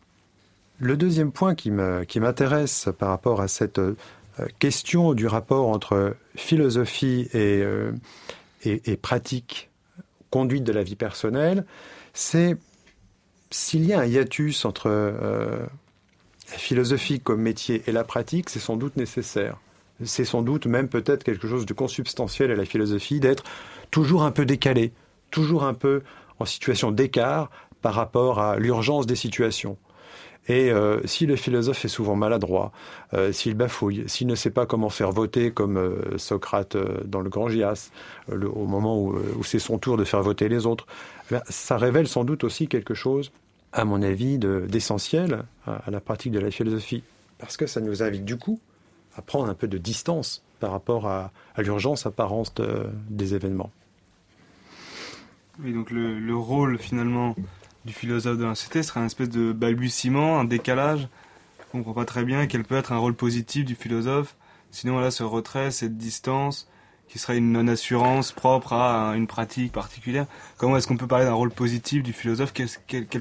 Le 0.78 0.97
deuxième 0.97 1.31
point 1.31 1.54
qui 1.54 1.71
m'intéresse 1.71 2.88
par 2.99 3.11
rapport 3.11 3.40
à 3.40 3.49
cette 3.49 3.78
euh, 3.78 3.95
question 4.59 5.14
du 5.14 5.26
rapport 5.26 5.69
entre 5.69 6.16
philosophie 6.35 7.28
euh, 7.35 7.93
et, 8.64 8.83
et, 8.90 8.97
pratique, 8.97 9.71
conduite 10.31 10.64
de 10.64 10.73
la 10.73 10.83
vie 10.83 10.97
personnelle, 10.97 11.64
c'est 12.12 12.57
s'il 13.50 13.85
y 13.85 13.93
a 13.93 14.00
un 14.00 14.04
hiatus 14.04 14.64
entre 14.64 15.69
philosophie 16.47 17.21
comme 17.21 17.40
métier 17.40 17.83
et 17.87 17.93
la 17.93 18.04
pratique, 18.04 18.50
c'est 18.50 18.59
sans 18.59 18.76
doute 18.76 18.97
nécessaire. 18.97 19.59
C'est 20.04 20.25
sans 20.25 20.43
doute 20.43 20.66
même 20.66 20.88
peut-être 20.88 21.23
quelque 21.23 21.49
chose 21.49 21.66
de 21.66 21.73
consubstantiel 21.73 22.50
à 22.50 22.57
la 22.57 22.64
philosophie 22.64 23.21
d'être 23.21 23.45
toujours 23.90 24.25
un 24.25 24.33
peu 24.33 24.45
décalé, 24.45 24.93
toujours 25.31 25.64
un 25.64 25.75
peu 25.75 26.02
en 26.40 26.45
situation 26.45 26.90
d'écart 26.90 27.50
par 27.85 27.93
rapport 27.93 28.41
à 28.41 28.57
l'urgence 28.57 29.05
des 29.05 29.14
situations. 29.14 29.76
Et 30.49 30.73
euh, 30.73 31.07
si 31.07 31.26
le 31.26 31.37
philosophe 31.37 31.85
est 31.85 31.88
souvent 31.88 32.17
maladroit, 32.17 32.73
euh, 33.12 33.31
s'il 33.31 33.53
bafouille, 33.53 34.05
s'il 34.07 34.26
ne 34.26 34.35
sait 34.35 34.49
pas 34.50 34.64
comment 34.64 34.88
faire 34.88 35.12
voter 35.12 35.50
comme 35.50 35.76
euh, 35.76 36.17
Socrate 36.17 36.79
dans 37.05 37.21
le 37.21 37.29
Grand 37.29 37.50
Gias, 37.50 37.91
au 38.33 38.64
moment 38.64 38.99
où, 38.99 39.43
c'est 39.43 39.59
son 39.59 39.76
tour 39.76 39.99
de 39.99 40.05
faire 40.05 40.23
voter 40.23 40.49
les 40.49 40.64
autres, 40.64 40.87
eh 41.31 41.37
ça 41.50 41.76
révèle 41.76 42.09
sans 42.09 42.25
doute 42.25 42.43
aussi 42.43 42.69
quelque 42.69 42.95
chose, 42.95 43.33
à 43.75 43.85
mon 43.85 44.00
avis, 44.00 44.38
d'essentiel 44.38 45.43
à, 45.67 45.91
la 45.91 46.00
pratique 46.00 46.33
de 46.33 46.41
la 46.41 46.50
philosophie. 46.50 47.03
Parce 47.37 47.59
que 47.59 47.67
ça 47.67 47.83
nous 47.83 48.03
invite 48.03 48.25
du 48.25 48.38
coup 48.38 48.61
à 49.14 49.21
prendre 49.21 49.50
un 49.50 49.55
peu 49.55 49.69
de 49.69 49.76
distance 49.76 50.43
par 50.59 50.71
rapport 50.71 51.07
à, 51.07 51.33
l'urgence 51.59 52.07
apparente 52.07 52.62
des 53.11 53.35
événements. 53.35 53.71
Oui, 55.62 55.75
donc 55.75 55.91
le, 55.91 56.19
le 56.19 56.35
rôle 56.35 56.79
finalement 56.79 57.37
du 57.85 57.93
philosophe 57.93 58.38
de 58.38 58.45
l'anxiété 58.45 58.83
serait 58.83 59.00
un 59.00 59.07
espèce 59.07 59.29
de 59.29 59.53
balbutiement, 59.53 60.38
un 60.41 60.45
décalage. 60.45 61.09
On 61.73 61.79
ne 61.79 61.83
comprend 61.83 62.03
pas 62.03 62.07
très 62.07 62.25
bien 62.25 62.47
quel 62.47 62.64
peut 62.64 62.76
être 62.76 62.93
un 62.93 62.99
rôle 62.99 63.14
positif 63.14 63.64
du 63.64 63.75
philosophe. 63.75 64.37
Sinon, 64.71 65.00
là, 65.00 65.11
ce 65.11 65.23
retrait, 65.23 65.71
cette 65.71 65.97
distance, 65.97 66.69
qui 67.09 67.19
serait 67.19 67.37
une 67.37 67.53
non-assurance 67.53 68.33
propre 68.33 68.73
à 68.73 69.14
une 69.17 69.26
pratique 69.26 69.73
particulière. 69.73 70.26
Comment 70.57 70.76
est-ce 70.76 70.87
qu'on 70.87 70.97
peut 70.97 71.07
parler 71.07 71.25
d'un 71.25 71.35
rôle 71.35 71.50
positif 71.50 72.03
du 72.03 72.12
philosophe? 72.12 72.53
Quel, 72.53 72.69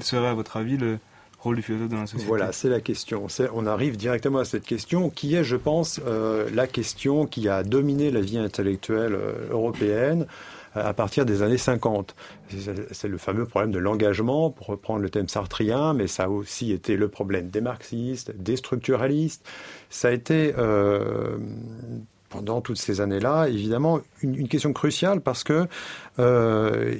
serait, 0.02 0.28
à 0.28 0.34
votre 0.34 0.56
avis, 0.56 0.76
le 0.76 0.98
rôle 1.40 1.56
du 1.56 1.62
philosophe 1.62 1.90
dans 1.90 2.00
la 2.00 2.06
société? 2.06 2.26
Voilà, 2.26 2.52
c'est 2.52 2.68
la 2.68 2.80
question. 2.80 3.26
On 3.54 3.66
arrive 3.66 3.96
directement 3.96 4.38
à 4.38 4.44
cette 4.44 4.64
question, 4.64 5.10
qui 5.10 5.34
est, 5.34 5.44
je 5.44 5.56
pense, 5.56 6.00
euh, 6.06 6.48
la 6.52 6.66
question 6.66 7.26
qui 7.26 7.48
a 7.48 7.62
dominé 7.62 8.10
la 8.10 8.20
vie 8.20 8.38
intellectuelle 8.38 9.14
euh, 9.14 9.48
européenne 9.50 10.26
à 10.74 10.92
partir 10.92 11.24
des 11.24 11.42
années 11.42 11.58
50. 11.58 12.14
C'est 12.92 13.08
le 13.08 13.18
fameux 13.18 13.46
problème 13.46 13.70
de 13.70 13.78
l'engagement, 13.78 14.50
pour 14.50 14.66
reprendre 14.66 15.00
le 15.00 15.10
thème 15.10 15.28
sartrien, 15.28 15.94
mais 15.94 16.06
ça 16.06 16.24
a 16.24 16.28
aussi 16.28 16.72
été 16.72 16.96
le 16.96 17.08
problème 17.08 17.48
des 17.48 17.60
marxistes, 17.60 18.32
des 18.36 18.56
structuralistes. 18.56 19.46
Ça 19.90 20.08
a 20.08 20.10
été, 20.10 20.54
euh, 20.58 21.36
pendant 22.28 22.60
toutes 22.60 22.78
ces 22.78 23.00
années-là, 23.00 23.48
évidemment, 23.48 24.00
une, 24.22 24.48
question 24.48 24.72
cruciale 24.72 25.20
parce 25.20 25.44
que 25.44 25.66
euh, 26.18 26.96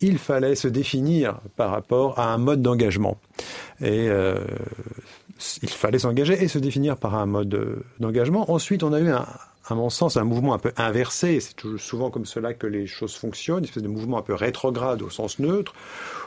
il 0.00 0.18
fallait 0.18 0.54
se 0.54 0.68
définir 0.68 1.40
par 1.56 1.70
rapport 1.70 2.18
à 2.18 2.32
un 2.32 2.38
mode 2.38 2.62
d'engagement. 2.62 3.18
Et 3.80 4.08
euh, 4.08 4.38
il 5.62 5.70
fallait 5.70 5.98
s'engager 5.98 6.42
et 6.42 6.48
se 6.48 6.58
définir 6.58 6.96
par 6.96 7.14
un 7.14 7.26
mode 7.26 7.82
d'engagement. 7.98 8.50
Ensuite, 8.50 8.82
on 8.82 8.92
a 8.92 9.00
eu 9.00 9.10
un, 9.10 9.26
à 9.70 9.74
mon 9.74 9.90
sens, 9.90 10.16
un 10.16 10.24
mouvement 10.24 10.54
un 10.54 10.58
peu 10.58 10.72
inversé. 10.76 11.40
C'est 11.40 11.54
souvent 11.78 12.10
comme 12.10 12.26
cela 12.26 12.54
que 12.54 12.66
les 12.66 12.86
choses 12.86 13.14
fonctionnent, 13.14 13.58
une 13.58 13.64
espèce 13.64 13.82
de 13.82 13.88
mouvement 13.88 14.18
un 14.18 14.22
peu 14.22 14.34
rétrograde 14.34 15.02
au 15.02 15.10
sens 15.10 15.38
neutre, 15.38 15.74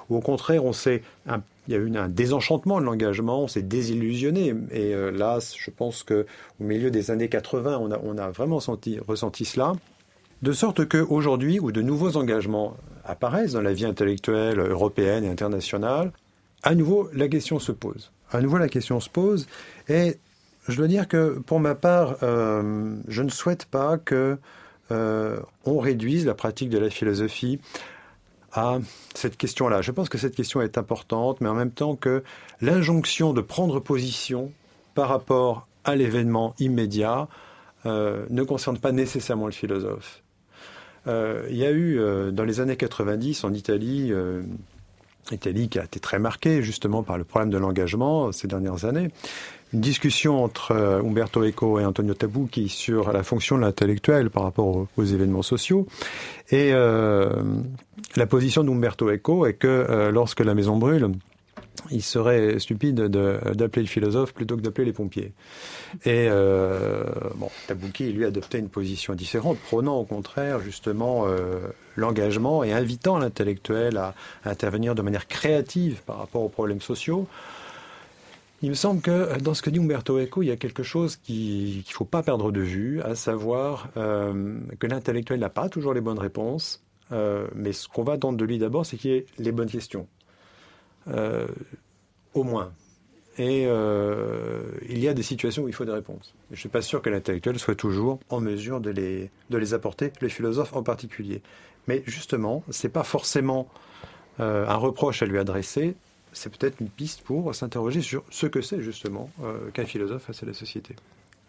où 0.09 0.17
au 0.17 0.21
contraire, 0.21 0.65
on 0.65 0.73
s'est, 0.73 1.03
il 1.27 1.73
y 1.73 1.75
a 1.75 1.79
eu 1.79 1.95
un 1.95 2.09
désenchantement 2.09 2.79
de 2.79 2.85
l'engagement, 2.85 3.43
on 3.43 3.47
s'est 3.47 3.61
désillusionné. 3.61 4.53
Et 4.71 4.93
euh, 4.93 5.11
là, 5.11 5.39
je 5.39 5.71
pense 5.71 6.03
que 6.03 6.25
au 6.59 6.63
milieu 6.63 6.91
des 6.91 7.11
années 7.11 7.29
80, 7.29 7.79
on 7.81 7.91
a, 7.91 7.99
on 8.03 8.17
a 8.17 8.29
vraiment 8.31 8.59
senti, 8.59 8.99
ressenti 8.99 9.45
cela. 9.45 9.73
De 10.41 10.51
sorte 10.51 10.87
qu'aujourd'hui, 10.87 11.59
où 11.59 11.71
de 11.71 11.81
nouveaux 11.81 12.17
engagements 12.17 12.75
apparaissent 13.05 13.53
dans 13.53 13.61
la 13.61 13.73
vie 13.73 13.85
intellectuelle 13.85 14.59
européenne 14.59 15.23
et 15.23 15.29
internationale, 15.29 16.11
à 16.63 16.75
nouveau, 16.75 17.09
la 17.13 17.27
question 17.27 17.59
se 17.59 17.71
pose. 17.71 18.11
À 18.31 18.41
nouveau, 18.41 18.57
la 18.57 18.69
question 18.69 18.99
se 18.99 19.09
pose. 19.09 19.47
Et 19.89 20.17
je 20.67 20.77
dois 20.77 20.87
dire 20.87 21.07
que 21.07 21.39
pour 21.39 21.59
ma 21.59 21.75
part, 21.75 22.17
euh, 22.23 22.95
je 23.07 23.21
ne 23.21 23.29
souhaite 23.29 23.65
pas 23.65 23.97
que 23.97 24.37
euh, 24.91 25.39
on 25.65 25.79
réduise 25.79 26.25
la 26.25 26.35
pratique 26.35 26.69
de 26.69 26.77
la 26.77 26.89
philosophie 26.89 27.59
à 28.53 28.77
cette 29.15 29.35
question-là. 29.37 29.81
Je 29.81 29.91
pense 29.91 30.09
que 30.09 30.17
cette 30.17 30.35
question 30.35 30.61
est 30.61 30.77
importante, 30.77 31.41
mais 31.41 31.49
en 31.49 31.55
même 31.55 31.71
temps 31.71 31.95
que 31.95 32.23
l'injonction 32.61 33.33
de 33.33 33.41
prendre 33.41 33.79
position 33.79 34.51
par 34.93 35.09
rapport 35.09 35.67
à 35.83 35.95
l'événement 35.95 36.53
immédiat 36.59 37.27
euh, 37.85 38.25
ne 38.29 38.43
concerne 38.43 38.77
pas 38.77 38.91
nécessairement 38.91 39.47
le 39.47 39.51
philosophe. 39.51 40.21
il 41.07 41.57
y 41.57 41.65
a 41.65 41.71
eu 41.71 41.99
dans 42.31 42.45
les 42.45 42.61
années 42.61 42.77
90 42.77 43.43
en 43.43 43.53
Italie 43.53 44.13
Italie 45.31 45.67
qui 45.67 45.79
a 45.79 45.83
été 45.83 45.99
très 45.99 46.19
marquée 46.19 46.61
justement 46.61 47.03
par 47.03 47.17
le 47.17 47.25
problème 47.25 47.49
de 47.49 47.57
l'engagement 47.57 48.31
ces 48.31 48.47
dernières 48.47 48.85
années 48.85 49.09
une 49.73 49.81
discussion 49.81 50.43
entre 50.43 50.71
euh, 50.71 51.01
Umberto 51.01 51.43
Eco 51.43 51.79
et 51.79 51.85
Antonio 51.85 52.13
Tabucchi 52.13 52.69
sur 52.69 53.11
la 53.11 53.23
fonction 53.23 53.57
de 53.57 53.61
l'intellectuel 53.61 54.29
par 54.29 54.43
rapport 54.43 54.87
aux, 54.95 55.03
événements 55.03 55.41
sociaux. 55.41 55.87
Et 56.49 56.71
euh, 56.73 57.29
la 58.15 58.27
position 58.27 58.63
d'Umberto 58.63 59.09
Eco 59.09 59.45
est 59.45 59.55
que 59.55 59.67
euh, 59.67 60.11
lorsque 60.11 60.41
la 60.41 60.53
maison 60.53 60.77
brûle, 60.77 61.11
il 61.89 62.03
serait 62.03 62.59
stupide 62.59 62.95
d'appeler 62.95 63.81
le 63.81 63.87
philosophe 63.87 64.33
plutôt 64.33 64.55
que 64.55 64.61
d'appeler 64.61 64.85
les 64.85 64.93
pompiers. 64.93 65.33
Et 66.05 66.27
euh, 66.29 67.03
bon, 67.35 67.49
Tabouki, 67.67 68.11
lui, 68.13 68.25
adoptait 68.25 68.59
une 68.59 68.69
position 68.69 69.15
différente, 69.15 69.57
prônant 69.57 69.97
au 69.97 70.05
contraire 70.05 70.59
justement 70.59 71.25
l'engagement 71.95 72.63
et 72.63 72.71
invitant 72.71 73.17
l'intellectuel 73.17 73.97
à, 73.97 74.13
intervenir 74.45 74.93
de 74.93 75.01
manière 75.01 75.27
créative 75.27 76.01
par 76.05 76.19
rapport 76.19 76.43
aux 76.43 76.49
problèmes 76.49 76.81
sociaux. 76.81 77.27
Il 78.63 78.69
me 78.69 78.75
semble 78.75 79.01
que 79.01 79.37
dans 79.39 79.53
ce 79.53 79.61
que 79.61 79.69
dit 79.69 79.79
Umberto 79.79 80.17
Eco, 80.17 80.41
il 80.41 80.47
y 80.47 80.51
a 80.51 80.55
quelque 80.55 80.81
chose 80.81 81.17
qu'il 81.17 81.77
ne 81.77 81.93
faut 81.93 82.05
pas 82.05 82.23
perdre 82.23 82.51
de 82.51 82.61
vue, 82.61 83.01
à 83.01 83.13
savoir 83.13 83.89
euh, 83.97 84.57
que 84.79 84.87
l'intellectuel 84.87 85.39
n'a 85.39 85.49
pas 85.49 85.69
toujours 85.69 85.93
les 85.93 86.01
bonnes 86.01 86.17
réponses, 86.17 86.81
mais 87.11 87.73
ce 87.73 87.87
qu'on 87.87 88.01
va 88.03 88.13
attendre 88.13 88.39
de 88.39 88.45
lui 88.45 88.57
d'abord, 88.57 88.87
c'est 88.87 88.97
qu'il 88.97 89.11
ait 89.11 89.25
les 89.37 89.51
bonnes 89.51 89.69
questions. 89.69 90.07
Euh, 91.09 91.47
au 92.33 92.43
moins. 92.43 92.71
Et 93.37 93.65
euh, 93.67 94.61
il 94.89 94.99
y 94.99 95.07
a 95.07 95.13
des 95.13 95.23
situations 95.23 95.63
où 95.63 95.67
il 95.67 95.73
faut 95.73 95.85
des 95.85 95.91
réponses. 95.91 96.33
je 96.49 96.55
ne 96.55 96.59
suis 96.59 96.69
pas 96.69 96.81
sûr 96.81 97.01
que 97.01 97.09
l'intellectuel 97.09 97.59
soit 97.59 97.75
toujours 97.75 98.19
en 98.29 98.39
mesure 98.39 98.79
de 98.79 98.89
les, 98.89 99.29
de 99.49 99.57
les 99.57 99.73
apporter, 99.73 100.11
les 100.21 100.29
philosophes 100.29 100.75
en 100.75 100.83
particulier. 100.83 101.41
Mais 101.87 102.03
justement, 102.05 102.63
ce 102.69 102.87
n'est 102.87 102.91
pas 102.91 103.03
forcément 103.03 103.67
euh, 104.39 104.67
un 104.67 104.75
reproche 104.75 105.21
à 105.21 105.25
lui 105.25 105.37
adresser, 105.37 105.95
c'est 106.33 106.55
peut-être 106.55 106.81
une 106.81 106.89
piste 106.89 107.21
pour 107.21 107.55
s'interroger 107.55 108.01
sur 108.01 108.23
ce 108.29 108.47
que 108.47 108.61
c'est 108.61 108.81
justement 108.81 109.29
qu'un 109.73 109.85
philosophe 109.85 110.23
face 110.23 110.43
à 110.43 110.45
la 110.45 110.53
société. 110.53 110.95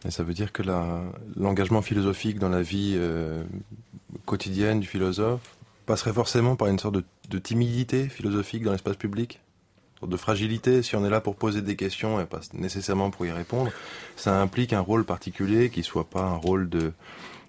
Et 0.06 0.10
ça 0.10 0.22
veut 0.22 0.34
dire 0.34 0.52
que 0.52 0.62
l'engagement 1.36 1.82
philosophique 1.82 2.38
dans 2.38 2.50
la 2.50 2.62
vie 2.62 2.98
quotidienne 4.26 4.80
du 4.80 4.86
philosophe 4.86 5.56
passerait 5.86 6.12
forcément 6.12 6.56
par 6.56 6.68
une 6.68 6.78
sorte 6.78 6.96
de 6.96 7.38
timidité 7.38 8.08
philosophique 8.08 8.62
dans 8.62 8.72
l'espace 8.72 8.96
public? 8.96 9.40
De 10.06 10.18
fragilité, 10.18 10.82
si 10.82 10.96
on 10.96 11.04
est 11.06 11.08
là 11.08 11.22
pour 11.22 11.34
poser 11.34 11.62
des 11.62 11.76
questions 11.76 12.20
et 12.20 12.26
pas 12.26 12.40
nécessairement 12.52 13.10
pour 13.10 13.24
y 13.24 13.30
répondre, 13.30 13.70
ça 14.16 14.38
implique 14.38 14.74
un 14.74 14.80
rôle 14.80 15.06
particulier 15.06 15.70
qui 15.70 15.82
soit 15.82 16.04
pas 16.04 16.20
un 16.20 16.36
rôle 16.36 16.68
de, 16.68 16.92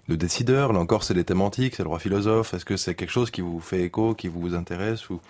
de 0.08 0.16
décideur. 0.16 0.72
Là 0.72 0.78
encore, 0.78 1.02
c'est 1.04 1.12
les 1.12 1.24
thématiques, 1.24 1.74
c'est 1.74 1.82
le 1.82 1.90
roi 1.90 1.98
philosophe. 1.98 2.54
Est-ce 2.54 2.64
que 2.64 2.78
c'est 2.78 2.94
quelque 2.94 3.10
chose 3.10 3.30
qui 3.30 3.42
vous 3.42 3.60
fait 3.60 3.82
écho, 3.82 4.14
qui 4.14 4.28
vous 4.28 4.54
intéresse 4.54 5.10
ou 5.10 5.20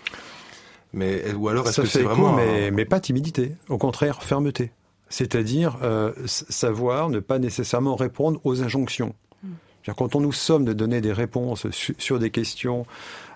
mais 0.93 1.33
ou 1.33 1.49
alors 1.49 1.67
est-ce 1.67 1.81
que 1.81 1.87
c'est 1.87 2.03
vraiment 2.03 2.33
mais, 2.33 2.71
mais 2.71 2.85
pas 2.85 2.99
timidité, 2.99 3.55
au 3.69 3.77
contraire 3.77 4.23
fermeté. 4.23 4.71
C'est-à-dire 5.09 5.77
euh, 5.83 6.11
savoir 6.25 7.09
ne 7.09 7.19
pas 7.19 7.39
nécessairement 7.39 7.95
répondre 7.95 8.41
aux 8.43 8.61
injonctions. 8.61 9.15
Hmm. 9.43 9.93
Quand 9.97 10.15
on 10.15 10.19
nous 10.19 10.33
somme 10.33 10.65
de 10.65 10.73
donner 10.73 10.99
des 10.99 11.13
réponses 11.13 11.67
sur 11.71 12.19
des 12.19 12.29
questions 12.29 12.85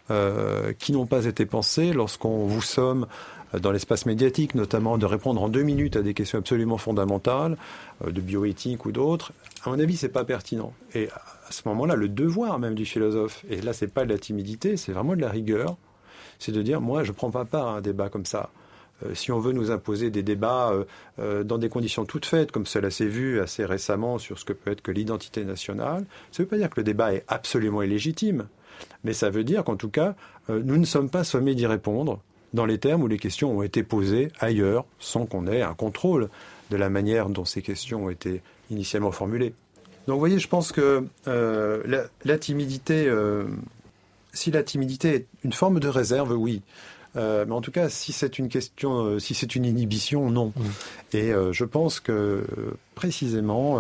euh, 0.10 0.74
qui 0.78 0.92
n'ont 0.92 1.06
pas 1.06 1.26
été 1.26 1.46
pensées, 1.46 1.94
lorsqu'on 1.94 2.46
vous 2.46 2.62
somme 2.62 3.08
dans 3.60 3.72
l'espace 3.72 4.06
médiatique, 4.06 4.56
notamment 4.56 4.98
de 4.98 5.06
répondre 5.06 5.42
en 5.42 5.50
deux 5.50 5.64
minutes 5.64 5.96
à 5.96 6.02
des 6.02 6.14
questions 6.14 6.40
absolument 6.40 6.78
fondamentales, 6.78 7.58
euh, 8.06 8.12
de 8.12 8.22
bioéthique 8.22 8.86
ou 8.86 8.92
d'autres, 8.92 9.32
à 9.64 9.70
mon 9.70 9.80
avis, 9.80 9.98
c'est 9.98 10.10
pas 10.10 10.26
pertinent. 10.26 10.74
Et 10.94 11.10
à 11.10 11.52
ce 11.52 11.62
moment-là, 11.66 11.96
le 11.96 12.10
devoir 12.10 12.60
même 12.60 12.76
du 12.76 12.86
philosophe, 12.86 13.46
et 13.50 13.62
là, 13.62 13.74
c'est 13.74 13.88
pas 13.94 14.06
de 14.06 14.10
la 14.10 14.18
timidité, 14.18 14.78
c'est 14.78 14.92
vraiment 14.92 15.16
de 15.16 15.22
la 15.22 15.30
rigueur, 15.30 15.78
c'est 16.42 16.52
de 16.52 16.62
dire, 16.62 16.82
moi, 16.82 17.04
je 17.04 17.12
prends 17.12 17.32
pas 17.32 17.46
part 17.46 17.68
à 17.68 17.78
un 17.78 17.82
débat 17.82 18.10
comme 18.10 18.26
ça. 18.26 18.50
Euh, 19.06 19.14
si 19.14 19.32
on 19.32 19.40
veut 19.40 19.54
nous 19.54 19.72
imposer 19.72 20.10
des 20.10 20.24
débats 20.24 20.74
euh, 21.20 21.44
dans 21.44 21.58
des 21.58 21.70
conditions 21.70 22.06
toutes 22.06 22.26
faites, 22.26 22.52
comme 22.52 22.66
cela 22.66 22.92
s'est 22.92 23.08
vu 23.08 23.40
assez 23.40 23.66
récemment 23.66 24.18
sur 24.18 24.40
ce 24.40 24.46
que 24.46 24.54
peut 24.54 24.72
être 24.72 24.82
que 24.82 24.92
l'identité 24.92 25.46
nationale, 25.46 26.06
ça 26.32 26.42
ne 26.42 26.46
veut 26.46 26.50
pas 26.50 26.58
dire 26.58 26.70
que 26.70 26.80
le 26.80 26.84
débat 26.84 27.14
est 27.14 27.24
absolument 27.28 27.82
illégitime, 27.82 28.48
mais 29.04 29.14
ça 29.14 29.30
veut 29.30 29.44
dire 29.44 29.64
qu'en 29.64 29.76
tout 29.76 29.90
cas, 29.90 30.16
nous 30.50 30.78
ne 30.78 30.86
sommes 30.86 31.10
pas 31.10 31.24
sommés 31.24 31.56
d'y 31.56 31.68
répondre, 31.68 32.20
dans 32.54 32.66
les 32.66 32.78
termes 32.78 33.04
où 33.04 33.08
les 33.08 33.18
questions 33.18 33.58
ont 33.58 33.64
été 33.64 33.84
posées 33.84 34.30
ailleurs, 34.40 34.86
sans 35.00 35.26
qu'on 35.26 35.48
ait 35.48 35.62
un 35.62 35.74
contrôle 35.74 36.30
de 36.70 36.78
la 36.78 36.90
manière 36.90 37.30
dont 37.30 37.46
ces 37.46 37.62
questions 37.62 38.06
ont 38.06 38.10
été 38.10 38.42
initialement 38.70 39.12
formulées. 39.12 39.54
Donc 40.08 40.16
vous 40.16 40.20
voyez, 40.20 40.40
je 40.40 40.48
pense 40.48 40.72
que 40.72 41.06
euh, 41.28 42.08
la, 42.26 42.38
timidité, 42.38 43.06
euh, 43.08 43.46
si 44.34 44.52
la 44.52 44.64
timidité 44.64 45.16
est 45.16 45.28
une 45.44 45.54
forme 45.54 45.80
de 45.80 45.88
réserve, 45.88 46.32
oui. 46.34 46.62
Euh, 47.18 47.46
mais 47.46 47.54
en 47.54 47.62
tout 47.62 47.72
cas, 47.72 47.90
si 47.90 48.14
c'est 48.14 48.40
une 48.40 48.48
question, 48.48 49.20
si 49.20 49.34
c'est 49.34 49.56
une 49.56 49.66
inhibition, 49.66 50.30
non. 50.30 50.54
Mmh. 50.56 51.18
Et 51.18 51.34
je 51.52 51.66
pense 51.66 52.00
que 52.00 52.46
précisément, 52.96 53.80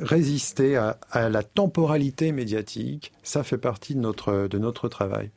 résister 0.00 0.76
à, 0.76 0.98
à, 1.10 1.28
la 1.28 1.42
temporalité 1.42 2.32
médiatique, 2.32 3.12
ça 3.22 3.42
fait 3.42 3.58
partie 3.58 3.94
de 3.94 4.00
notre, 4.00 4.48
de 4.48 4.58
notre 4.58 4.88
travail. 4.88 5.30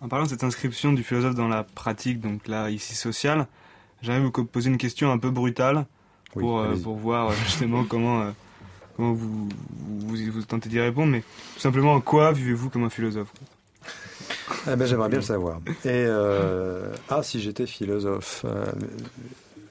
En 0.00 0.08
parlant 0.08 0.24
de 0.24 0.30
cette 0.30 0.44
inscription 0.44 0.92
du 0.92 1.02
philosophe 1.02 1.34
dans 1.34 1.48
la 1.48 1.64
pratique, 1.64 2.20
donc 2.20 2.48
là, 2.48 2.70
ici 2.70 2.94
sociale, 2.94 3.46
j'aimerais 4.02 4.20
vous 4.20 4.44
poser 4.44 4.70
une 4.70 4.78
question 4.78 5.10
un 5.10 5.18
peu 5.18 5.30
brutale 5.30 5.86
pour, 6.32 6.58
euh, 6.58 6.76
pour 6.76 6.96
voir 6.96 7.30
euh, 7.30 7.34
justement 7.44 7.84
comment, 7.84 8.20
euh, 8.20 8.30
comment 8.96 9.12
vous, 9.12 9.48
vous, 9.88 10.42
tentez 10.42 10.68
d'y 10.68 10.80
répondre, 10.80 11.12
mais 11.12 11.22
tout 11.54 11.60
simplement, 11.60 11.94
en 11.94 12.00
quoi 12.00 12.32
vivez-vous 12.32 12.70
comme 12.70 12.84
un 12.84 12.90
philosophe 12.90 13.32
eh 14.66 14.76
ben, 14.76 14.86
J'aimerais 14.86 15.08
bien 15.08 15.18
le 15.18 15.24
savoir. 15.24 15.60
Et, 15.84 16.06
ah, 17.08 17.22
si 17.22 17.40
j'étais 17.40 17.66
philosophe, 17.66 18.44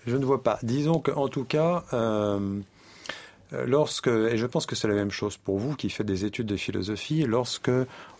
je 0.07 0.17
ne 0.17 0.25
vois 0.25 0.43
pas. 0.43 0.59
Disons 0.63 0.99
qu'en 0.99 1.27
tout 1.27 1.45
cas, 1.45 1.83
euh, 3.53 3.65
lorsque, 3.65 4.07
et 4.07 4.37
je 4.37 4.45
pense 4.45 4.65
que 4.65 4.75
c'est 4.75 4.87
la 4.87 4.93
même 4.93 5.11
chose 5.11 5.37
pour 5.37 5.59
vous 5.59 5.75
qui 5.75 5.89
faites 5.89 6.07
des 6.07 6.25
études 6.25 6.47
de 6.47 6.57
philosophie, 6.57 7.23
lorsque 7.23 7.71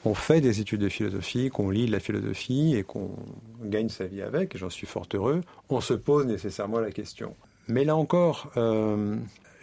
on 0.04 0.14
fait 0.14 0.42
des 0.42 0.60
études 0.62 0.82
de 0.82 0.90
philosophie, 0.90 1.50
qu'on 1.50 1.70
lit 1.70 1.88
la 1.88 2.00
philosophie 2.00 2.76
et 2.76 2.84
qu'on 2.84 3.12
gagne 3.64 3.90
sa 3.90 4.06
vie 4.06 4.22
avec, 4.22 4.58
j'en 4.58 4.70
suis 4.70 4.88
fort 4.88 5.08
heureux, 5.14 5.42
on 5.70 5.82
se 5.82 5.94
pose 5.94 6.26
nécessairement 6.26 6.80
la 6.80 6.92
question. 6.92 7.36
Mais 7.68 7.84
là 7.84 7.96
encore, 7.96 8.52
euh, 8.58 9.16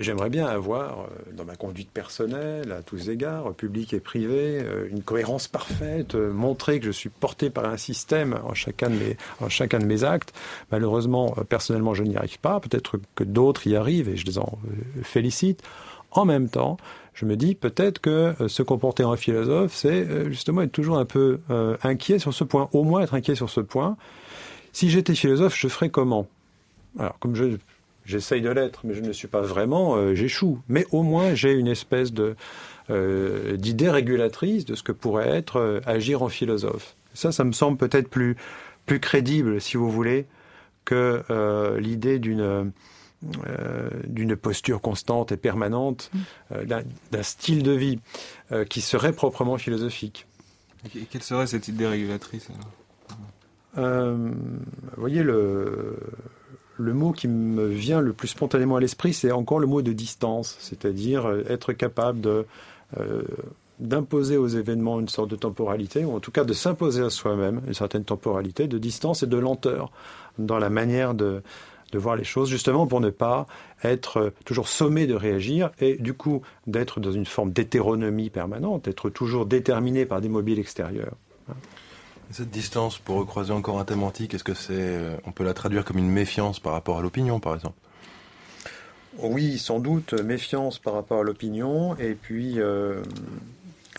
J'aimerais 0.03 0.31
bien 0.31 0.47
avoir, 0.47 1.03
euh, 1.03 1.33
dans 1.33 1.45
ma 1.45 1.55
conduite 1.55 1.91
personnelle, 1.91 2.73
à 2.73 2.83
tous 2.83 3.09
égards, 3.09 3.55
public 3.55 3.95
et 3.95 4.01
privé, 4.01 4.59
euh, 4.61 4.89
une 4.91 5.03
cohérence 5.03 5.47
parfaite, 5.47 6.17
euh, 6.17 6.33
montrer 6.33 6.81
que 6.81 6.87
je 6.87 6.91
suis 6.91 7.09
porté 7.09 7.51
par 7.51 7.67
un 7.67 7.77
système 7.77 8.41
en 8.45 8.53
chacun 8.53 8.91
de 8.91 8.97
mes, 8.97 9.17
en 9.41 9.49
chacun 9.49 9.79
de 9.79 9.85
mes 9.85 10.03
actes. 10.03 10.35
Malheureusement, 10.73 11.37
personnellement, 11.49 11.95
je 11.95 12.03
n'y 12.03 12.17
arrive 12.17 12.41
pas. 12.41 12.59
Peut-être 12.59 12.99
que 13.15 13.23
d'autres 13.23 13.69
y 13.69 13.77
arrivent 13.77 14.09
et 14.09 14.17
je 14.17 14.27
les 14.27 14.39
en 14.39 14.59
félicite. 15.03 15.63
En 16.11 16.25
même 16.25 16.49
temps, 16.49 16.79
je 17.15 17.25
me 17.25 17.37
dis 17.37 17.55
peut-être 17.55 18.01
que 18.01 18.35
se 18.49 18.63
comporter 18.63 19.05
en 19.05 19.17
philosophe, 19.17 19.73
c'est 19.75 20.31
justement 20.31 20.63
être 20.63 20.73
toujours 20.73 20.99
un 20.99 21.05
peu 21.05 21.41
inquiet 21.83 22.19
sur 22.19 22.35
ce 22.35 22.45
point, 22.45 22.69
au 22.73 22.85
moins 22.85 23.01
être 23.03 23.15
inquiet 23.15 23.35
sur 23.35 23.49
ce 23.49 23.61
point. 23.61 23.97
Si 24.73 24.91
j'étais 24.91 25.15
philosophe, 25.15 25.57
je 25.57 25.69
ferais 25.69 25.91
comment? 25.91 26.27
Alors, 26.99 27.19
comme 27.19 27.35
je 27.35 27.57
J'essaye 28.05 28.41
de 28.41 28.51
l'être, 28.51 28.81
mais 28.85 28.95
je 28.95 29.01
ne 29.01 29.13
suis 29.13 29.29
pas 29.29 29.43
vraiment, 29.43 29.95
euh, 29.95 30.15
j'échoue. 30.15 30.61
Mais 30.69 30.87
au 30.91 31.03
moins, 31.03 31.35
j'ai 31.35 31.53
une 31.53 31.69
espèce 31.69 32.13
de 32.13 32.35
euh, 32.91 33.57
d'idée 33.57 33.91
régulatrice 33.91 34.65
de 34.65 34.75
ce 34.75 34.83
que 34.83 34.93
pourrait 34.93 35.29
être 35.29 35.57
euh, 35.57 35.81
agir 35.87 36.23
en 36.23 36.29
philosophe. 36.29 36.97
Ça, 37.15 37.31
ça 37.31 37.45
me 37.45 37.53
semble 37.53 37.79
peut-être 37.79 38.09
plus 38.09 38.37
plus 38.87 38.99
crédible, 38.99 39.61
si 39.61 39.77
vous 39.77 39.91
voulez, 39.91 40.27
que 40.85 41.23
l'idée 41.79 42.19
d'une 42.19 42.73
d'une 44.09 44.35
posture 44.35 44.81
constante 44.81 45.31
et 45.31 45.37
permanente, 45.37 46.11
mm. 46.51 46.65
d'un 47.13 47.23
style 47.23 47.63
de 47.63 47.71
vie 47.71 48.01
qui 48.69 48.81
serait 48.81 49.13
proprement 49.13 49.57
philosophique. 49.57 50.27
Et 50.97 51.03
quelle 51.03 51.23
serait 51.23 51.47
cette 51.47 51.69
idée 51.69 51.87
régulatrice 51.87 52.49
Vous 53.77 53.83
voyez 54.97 55.23
le 55.23 55.97
le 56.83 56.93
mot 56.93 57.13
qui 57.13 57.29
me 57.29 57.67
vient 57.67 58.01
le 58.01 58.13
plus 58.13 58.29
spontanément 58.29 58.77
à 58.77 58.81
l'esprit, 58.81 59.13
c'est 59.13 59.33
encore 59.33 59.61
le 59.61 59.67
mot 59.67 59.83
de 59.83 59.93
distance, 59.93 60.57
c'est-à-dire 60.61 61.27
euh, 61.27 61.45
être 61.49 61.73
capable 61.73 62.29
euh, 62.29 63.23
d'imposer 63.79 64.37
aux 64.37 64.49
événements 64.49 65.01
une 65.01 65.09
sorte 65.09 65.31
de 65.31 65.37
temporalité, 65.37 66.05
ou 66.05 66.15
en 66.15 66.21
tout 66.21 66.31
cas 66.31 66.45
de 66.45 66.53
s'imposer 66.53 67.03
à 67.03 67.11
soi-même 67.11 67.63
une 67.67 67.75
certaine 67.75 68.05
temporalité, 68.05 68.69
de 68.69 68.79
distance 68.79 69.23
et 69.23 69.27
de 69.27 69.37
lenteur 69.39 69.91
dans 70.39 70.59
la 70.59 70.71
manière 70.71 71.15
de, 71.15 71.43
de 71.93 71.99
voir 71.99 72.17
les 72.17 72.25
choses, 72.25 72.49
justement 72.49 72.87
pour 72.87 73.01
ne 73.01 73.11
pas 73.11 73.47
être 73.85 74.17
euh, 74.19 74.31
toujours 74.45 74.69
sommé 74.69 75.07
de 75.07 75.15
réagir 75.15 75.71
et 75.81 75.97
du 75.97 76.15
coup 76.15 76.43
d'être 76.67 77.01
dans 77.01 77.13
une 77.13 77.27
forme 77.27 77.53
d'hétéronomie 77.53 78.31
permanente, 78.31 78.87
d'être 78.87 79.11
toujours 79.11 79.47
déterminé 79.47 80.07
par 80.07 80.21
des 80.21 80.29
mobiles 80.29 80.59
extérieurs. 80.59 81.15
Cette 82.33 82.51
distance, 82.51 82.99
pour 82.99 83.17
recroiser 83.17 83.53
encore 83.53 83.79
un 83.79 83.85
thème 83.85 84.03
antique, 84.03 84.33
est-ce 84.33 84.45
que 84.45 84.55
c'est, 84.55 84.73
euh, 84.73 85.17
on 85.27 85.33
peut 85.33 85.45
la 85.45 85.53
traduire 85.53 85.85
comme 85.85 85.99
une 85.99 86.11
méfiance 86.11 86.61
par 86.61 86.73
rapport 86.73 86.99
à 86.99 87.03
l'opinion, 87.03 87.41
par 87.41 87.55
exemple? 87.55 87.77
Oui, 89.19 89.59
sans 89.59 89.81
doute, 89.81 90.15
méfiance 90.15 90.79
par 90.79 90.95
rapport 90.95 91.21
à 91.21 91.23
l'opinion, 91.25 91.95
et 91.99 92.15
puis, 92.15 92.55
euh, 92.59 93.03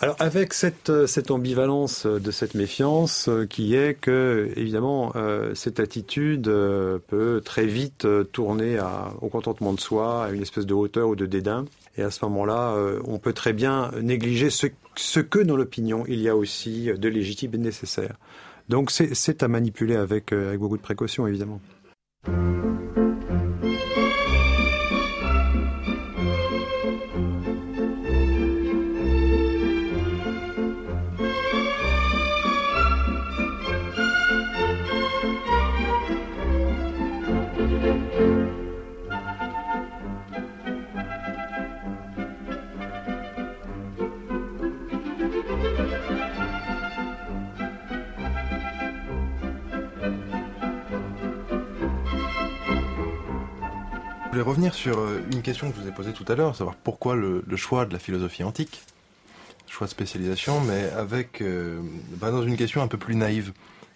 alors 0.02 0.16
avec 0.18 0.56
cette, 0.56 1.06
cette 1.06 1.30
ambivalence 1.30 2.08
de 2.08 2.32
cette 2.32 2.56
méfiance, 2.56 3.28
euh, 3.30 3.46
qui 3.46 3.76
est 3.76 3.94
que, 3.94 4.52
évidemment, 4.56 5.14
cette 5.54 5.80
attitude 5.80 6.46
peut 6.46 7.42
très 7.46 7.68
vite 7.68 8.08
tourner 8.32 8.80
au 9.22 9.28
contentement 9.28 9.74
de 9.74 9.80
soi, 9.80 10.26
à 10.26 10.32
une 10.32 10.42
espèce 10.42 10.66
de 10.66 10.74
hauteur 10.74 11.08
ou 11.08 11.16
de 11.16 11.28
dédain. 11.28 11.66
Et 11.96 12.02
à 12.02 12.10
ce 12.10 12.26
moment-là, 12.26 12.76
on 13.06 13.20
peut 13.20 13.34
très 13.34 13.54
bien 13.54 13.92
négliger 14.02 14.50
ce 14.50 15.20
que 15.20 15.40
dans 15.40 15.56
l'opinion 15.56 16.06
il 16.08 16.20
y 16.22 16.30
a 16.30 16.36
aussi 16.36 16.92
de 16.92 17.08
légitime 17.08 17.52
et 17.54 17.58
de 17.58 17.64
nécessaire. 17.64 18.16
Donc 18.68 18.90
c'est 18.90 19.44
à 19.44 19.48
manipuler 19.48 19.96
avec, 19.96 20.34
avec 20.34 20.60
beaucoup 20.60 20.78
de 20.78 20.82
précaution, 20.82 21.28
évidemment. 21.28 21.62
Sur 54.74 55.00
euh, 55.00 55.22
une 55.32 55.42
question 55.42 55.70
que 55.70 55.78
je 55.78 55.82
vous 55.82 55.88
ai 55.88 55.92
posée 55.92 56.12
tout 56.12 56.26
à 56.28 56.36
l'heure, 56.36 56.56
savoir 56.56 56.76
pourquoi 56.76 57.16
le, 57.16 57.44
choix 57.56 57.86
de 57.86 57.94
la 57.94 58.00
philosophie 58.00 58.44
antique, 58.44 58.82
choix 59.68 59.88
de 59.88 59.92
spécialisation, 59.92 60.60
mais 60.62 60.90
avec 60.98 61.42
euh, 61.42 61.82
bah, 62.18 62.32
dans 62.32 62.44
une 62.44 62.58
question 62.58 62.82
un 62.82 62.88
peu 62.88 62.98
plus 62.98 63.16
naïve. 63.16 63.54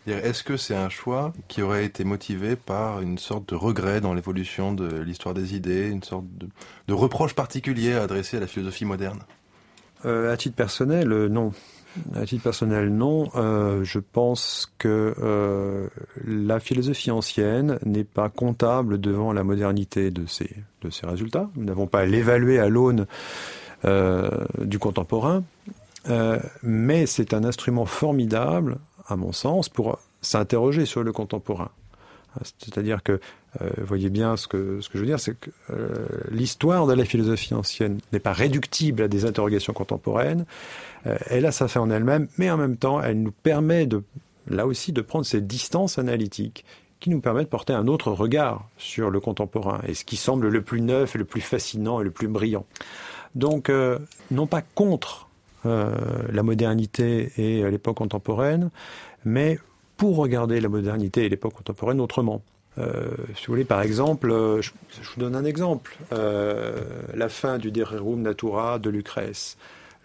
Est-ce 0.07 0.41
que 0.41 0.55
c'est 0.55 0.75
un 0.75 0.87
choix 0.87 1.33
qui 1.49 1.61
aurait 1.61 1.83
été 1.83 2.05
motivé 2.05 2.55
par 2.55 3.01
une 3.01 3.17
sorte 3.17 3.49
de 3.49 3.55
regret 3.55 3.99
dans 3.99 4.13
l'évolution 4.13 4.71
de 4.71 5.01
l'histoire 5.01 5.33
des 5.33 5.53
idées, 5.53 5.89
une 5.89 6.01
sorte 6.03 6.23
de, 6.87 6.93
reproche 6.93 7.33
particulier 7.33 7.93
adressé 7.93 8.37
à 8.37 8.39
la 8.39 8.47
philosophie 8.47 8.85
moderne? 8.85 9.19
Euh, 10.05 10.31
À 10.31 10.37
titre 10.37 10.55
personnel, 10.55 11.09
non. 11.09 11.51
À 12.15 12.25
titre 12.25 12.43
personnel, 12.43 12.89
non. 12.89 13.29
Euh, 13.35 13.83
je 13.83 13.99
pense 13.99 14.71
que 14.77 15.13
euh, 15.19 15.87
la 16.25 16.59
philosophie 16.59 17.11
ancienne 17.11 17.79
n'est 17.85 18.03
pas 18.03 18.29
comptable 18.29 18.99
devant 18.99 19.33
la 19.33 19.43
modernité 19.43 20.11
de 20.11 20.25
ses, 20.25 20.49
résultats. 21.03 21.49
Nous 21.55 21.65
n'avons 21.65 21.87
pas 21.87 21.99
à 21.99 22.05
l'évaluer 22.05 22.59
à 22.59 22.69
l'aune 22.69 23.07
euh, 23.85 24.29
du 24.59 24.79
contemporain, 24.79 25.43
mais 26.63 27.05
c'est 27.05 27.33
un 27.33 27.43
instrument 27.43 27.85
formidable, 27.85 28.77
à 29.07 29.17
mon 29.17 29.33
sens, 29.33 29.67
pour 29.67 29.99
s'interroger 30.21 30.85
sur 30.85 31.03
le 31.03 31.11
contemporain. 31.11 31.69
C'est-à-dire 32.59 33.03
que, 33.03 33.19
vous 33.59 33.85
voyez 33.85 34.09
bien 34.09 34.37
ce 34.37 34.47
que, 34.47 34.79
je 34.93 34.99
veux 34.99 35.05
dire, 35.05 35.19
c'est 35.19 35.35
que 35.39 35.49
l'histoire 36.29 36.85
de 36.85 36.93
la 36.93 37.05
philosophie 37.05 37.55
ancienne 37.55 37.97
n'est 38.13 38.19
pas 38.19 38.33
réductible 38.33 39.01
à 39.03 39.07
des 39.07 39.25
interrogations 39.25 39.73
contemporaines, 39.73 40.45
euh, 41.07 41.17
elle 41.27 41.45
a 41.45 41.51
ça 41.51 41.67
fait 41.67 41.79
en 41.79 41.89
elle-même, 41.89 42.27
mais 42.37 42.49
en 42.49 42.57
même 42.57 42.77
temps, 42.77 43.01
elle 43.01 43.21
nous 43.21 43.31
permet 43.31 43.85
de, 43.85 44.03
là 44.47 44.65
aussi, 44.65 44.91
de 44.91 45.01
prendre 45.01 45.25
ces 45.25 45.41
distances 45.41 45.97
analytiques 45.99 46.65
qui 46.99 47.09
nous 47.09 47.21
permettent 47.21 47.45
de 47.45 47.49
porter 47.49 47.73
un 47.73 47.87
autre 47.87 48.11
regard 48.11 48.67
sur 48.77 49.11
le 49.11 49.19
contemporain 49.19 49.81
et 49.87 49.93
ce 49.93 50.03
qui 50.03 50.17
semble 50.17 50.47
le 50.47 50.61
plus 50.61 50.81
neuf, 50.81 51.15
le 51.15 51.25
plus 51.25 51.41
fascinant 51.41 52.01
et 52.01 52.03
le 52.03 52.11
plus 52.11 52.27
brillant. 52.27 52.65
Donc, 53.35 53.69
euh, 53.69 53.99
non 54.31 54.47
pas 54.47 54.61
contre 54.61 55.29
euh, 55.65 55.91
la 56.31 56.43
modernité 56.43 57.31
et 57.37 57.69
l'époque 57.69 57.97
contemporaine, 57.97 58.71
mais 59.25 59.59
pour 59.97 60.17
regarder 60.17 60.61
la 60.61 60.69
modernité 60.69 61.25
et 61.25 61.29
l'époque 61.29 61.53
contemporaine 61.53 61.99
autrement. 61.99 62.41
si 62.77 63.45
vous 63.47 63.53
voulez, 63.53 63.65
par 63.65 63.81
exemple, 63.81 64.29
je, 64.61 64.71
vous 64.71 65.19
donne 65.19 65.35
un 65.35 65.45
exemple. 65.45 65.97
la 66.11 67.29
fin 67.29 67.57
du 67.57 67.71
De 67.71 67.83
Rerum 67.83 68.21
Natura 68.21 68.79
de 68.79 68.89
Lucrèce 68.89 69.57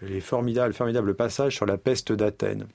les 0.09 0.21
formidables, 0.21 1.13
passages 1.15 1.55
sur 1.55 1.65
la 1.65 1.77
peste 1.77 2.11
d'Athènes, 2.11 2.67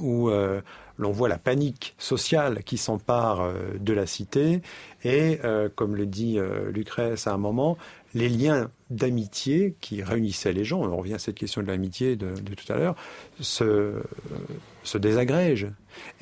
où 0.00 0.30
euh, 0.30 0.60
l'on 0.98 1.10
voit 1.10 1.28
la 1.28 1.38
panique 1.38 1.94
sociale 1.98 2.62
qui 2.64 2.78
s'empare 2.78 3.40
euh, 3.40 3.54
de 3.78 3.92
la 3.92 4.06
cité, 4.06 4.62
et, 5.04 5.38
euh, 5.44 5.68
comme 5.74 5.96
le 5.96 6.06
dit 6.06 6.38
Lucrèce 6.72 7.26
à 7.26 7.32
un 7.32 7.38
moment, 7.38 7.76
les 8.16 8.30
liens 8.30 8.70
d'amitié 8.88 9.74
qui 9.82 10.02
réunissaient 10.02 10.54
les 10.54 10.64
gens, 10.64 10.80
on 10.80 10.96
revient 10.96 11.14
à 11.14 11.18
cette 11.18 11.34
question 11.34 11.60
de 11.60 11.66
l'amitié 11.66 12.16
de, 12.16 12.32
tout 12.34 12.72
à 12.72 12.76
l'heure, 12.76 12.96
se, 13.40 13.92
se 14.84 14.96
désagrègent. 14.96 15.70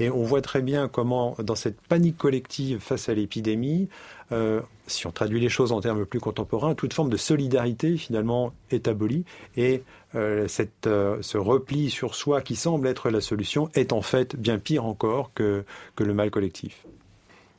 Et 0.01 0.11
on 0.11 0.25
voit 0.25 0.43
très 0.43 0.61
bien 0.61 0.89
comment, 0.89 1.37
dans 1.39 1.55
cette 1.55 1.81
panique 1.81 2.19
collective 2.19 2.81
face 2.81 3.09
à 3.09 3.15
l'épidémie, 3.15 3.89
euh, 4.33 4.61
si 4.89 5.07
on 5.07 5.13
traduit 5.13 5.39
les 5.39 5.49
choses 5.49 5.71
en 5.71 5.81
termes 5.81 6.05
plus 6.05 6.19
contemporains, 6.19 6.75
toute 6.75 6.93
forme 6.93 7.11
de 7.11 7.17
solidarité 7.17 7.97
finalement 7.97 8.53
est 8.73 8.89
abolie 8.89 9.25
et 9.57 9.85
euh, 10.17 10.49
euh, 10.87 11.19
ce 11.21 11.39
repli 11.39 11.91
sur 11.91 12.17
soi 12.17 12.41
qui 12.43 12.57
semble 12.57 12.89
être 12.89 13.09
la 13.09 13.21
solution 13.21 13.71
est 13.75 13.93
en 13.93 14.03
fait 14.03 14.35
bien 14.35 14.59
pire 14.59 14.85
encore 14.85 15.31
que, 15.33 15.65
que 15.95 16.03
le 16.03 16.13
mal 16.13 16.33
collectif. 16.33 16.85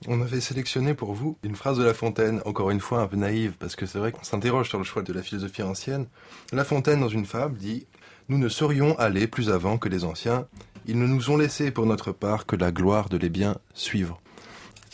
On 0.08 0.22
avait 0.22 0.42
sélectionné 0.42 0.94
pour 0.94 1.14
vous 1.14 1.38
une 1.44 1.56
phrase 1.56 1.78
de 1.78 1.84
La 1.84 1.94
Fontaine, 1.94 2.42
encore 2.46 2.70
une 2.70 2.80
fois 2.80 3.02
un 3.02 3.08
peu 3.08 3.18
naïve, 3.18 3.54
parce 3.60 3.76
que 3.76 3.86
c'est 3.86 3.98
vrai 3.98 4.12
qu'on 4.12 4.24
s'interroge 4.24 4.70
sur 4.70 4.78
le 4.78 4.84
choix 4.84 5.02
de 5.02 5.14
la 5.14 5.24
philosophie 5.24 5.64
ancienne. 5.64 6.06
La 6.52 6.64
Fontaine, 6.64 7.00
dans 7.00 7.10
une 7.10 7.26
fable, 7.26 7.58
dit 7.58 7.88
Nous 8.30 8.38
ne 8.38 8.50
saurions 8.50 8.98
aller 9.00 9.28
plus 9.28 9.50
avant 9.50 9.78
que 9.78 9.90
les 9.90 10.04
anciens, 10.04 10.48
ils 10.86 11.00
ne 11.00 11.08
nous 11.08 11.32
ont 11.32 11.38
laissé 11.38 11.72
pour 11.72 11.86
notre 11.86 12.12
part 12.12 12.46
que 12.46 12.56
la 12.56 12.72
gloire 12.72 13.10
de 13.10 13.18
les 13.18 13.30
bien 13.30 13.58
suivre 13.74 14.22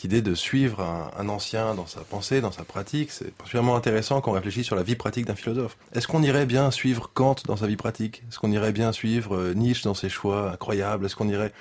idée 0.04 0.22
de 0.22 0.34
suivre 0.34 0.80
un, 0.80 1.28
ancien 1.28 1.74
dans 1.74 1.86
sa 1.86 2.00
pensée, 2.00 2.40
dans 2.40 2.52
sa 2.52 2.64
pratique, 2.64 3.10
c'est 3.10 3.32
particulièrement 3.32 3.76
intéressant 3.76 4.20
quand 4.20 4.30
on 4.30 4.34
réfléchit 4.34 4.64
sur 4.64 4.76
la 4.76 4.82
vie 4.82 4.96
pratique 4.96 5.26
d'un 5.26 5.34
philosophe. 5.34 5.76
Est-ce 5.94 6.08
qu'on 6.08 6.22
irait 6.22 6.46
bien 6.46 6.70
suivre 6.70 7.10
Kant 7.12 7.36
dans 7.46 7.56
sa 7.56 7.66
vie 7.66 7.76
pratique? 7.76 8.22
Est-ce 8.28 8.38
qu'on 8.38 8.52
irait 8.52 8.72
bien 8.72 8.92
suivre 8.92 9.36
euh, 9.36 9.54
Nietzsche 9.54 9.84
dans 9.84 9.94
ses 9.94 10.08
choix 10.08 10.52
incroyables? 10.52 11.06
Est-ce 11.06 11.16
qu'on 11.16 11.28
irait 11.28 11.52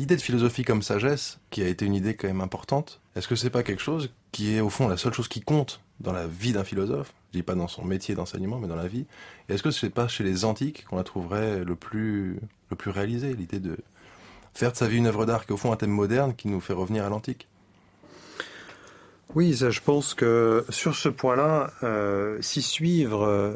l'idée 0.00 0.16
de 0.16 0.22
philosophie 0.22 0.64
comme 0.64 0.80
sagesse, 0.80 1.40
qui 1.50 1.62
a 1.62 1.68
été 1.68 1.84
une 1.84 1.94
idée 1.94 2.14
quand 2.14 2.26
même 2.26 2.40
importante 2.40 3.02
Est-ce 3.16 3.28
que 3.28 3.36
c'est 3.36 3.50
pas 3.50 3.62
quelque 3.62 3.82
chose 3.82 4.08
qui 4.32 4.56
est 4.56 4.60
au 4.60 4.70
fond 4.70 4.88
la 4.88 4.96
seule 4.96 5.12
chose 5.12 5.28
qui 5.28 5.42
compte 5.42 5.82
dans 6.00 6.14
la 6.14 6.26
vie 6.26 6.54
d'un 6.54 6.64
philosophe? 6.64 7.12
Je 7.30 7.38
dis 7.38 7.42
pas 7.42 7.54
dans 7.54 7.68
son 7.68 7.84
métier 7.84 8.14
d'enseignement, 8.14 8.58
mais 8.58 8.66
dans 8.66 8.76
la 8.76 8.88
vie. 8.88 9.04
est-ce 9.50 9.62
que 9.62 9.70
c'est 9.70 9.90
pas 9.90 10.08
chez 10.08 10.24
les 10.24 10.46
antiques 10.46 10.86
qu'on 10.86 10.96
la 10.96 11.04
trouverait 11.04 11.64
le 11.64 11.76
plus 11.76 12.40
le 12.70 12.76
plus 12.76 12.90
réalisé 12.90 13.34
l'idée 13.34 13.60
de 13.60 13.76
faire 14.54 14.72
de 14.72 14.76
sa 14.78 14.88
vie 14.88 14.96
une 14.96 15.06
œuvre 15.06 15.26
d'art 15.26 15.44
qui 15.44 15.52
est 15.52 15.54
au 15.54 15.58
fond 15.58 15.70
un 15.70 15.76
thème 15.76 15.90
moderne 15.90 16.34
qui 16.34 16.48
nous 16.48 16.60
fait 16.60 16.72
revenir 16.72 17.04
à 17.04 17.10
l'antique? 17.10 17.46
Oui, 19.34 19.54
ça, 19.54 19.68
je 19.68 19.82
pense 19.82 20.14
que 20.14 20.64
sur 20.70 20.96
ce 20.96 21.10
point-là, 21.10 21.72
euh, 21.82 22.40
s'y 22.40 22.62
suivre 22.62 23.22
euh, 23.22 23.54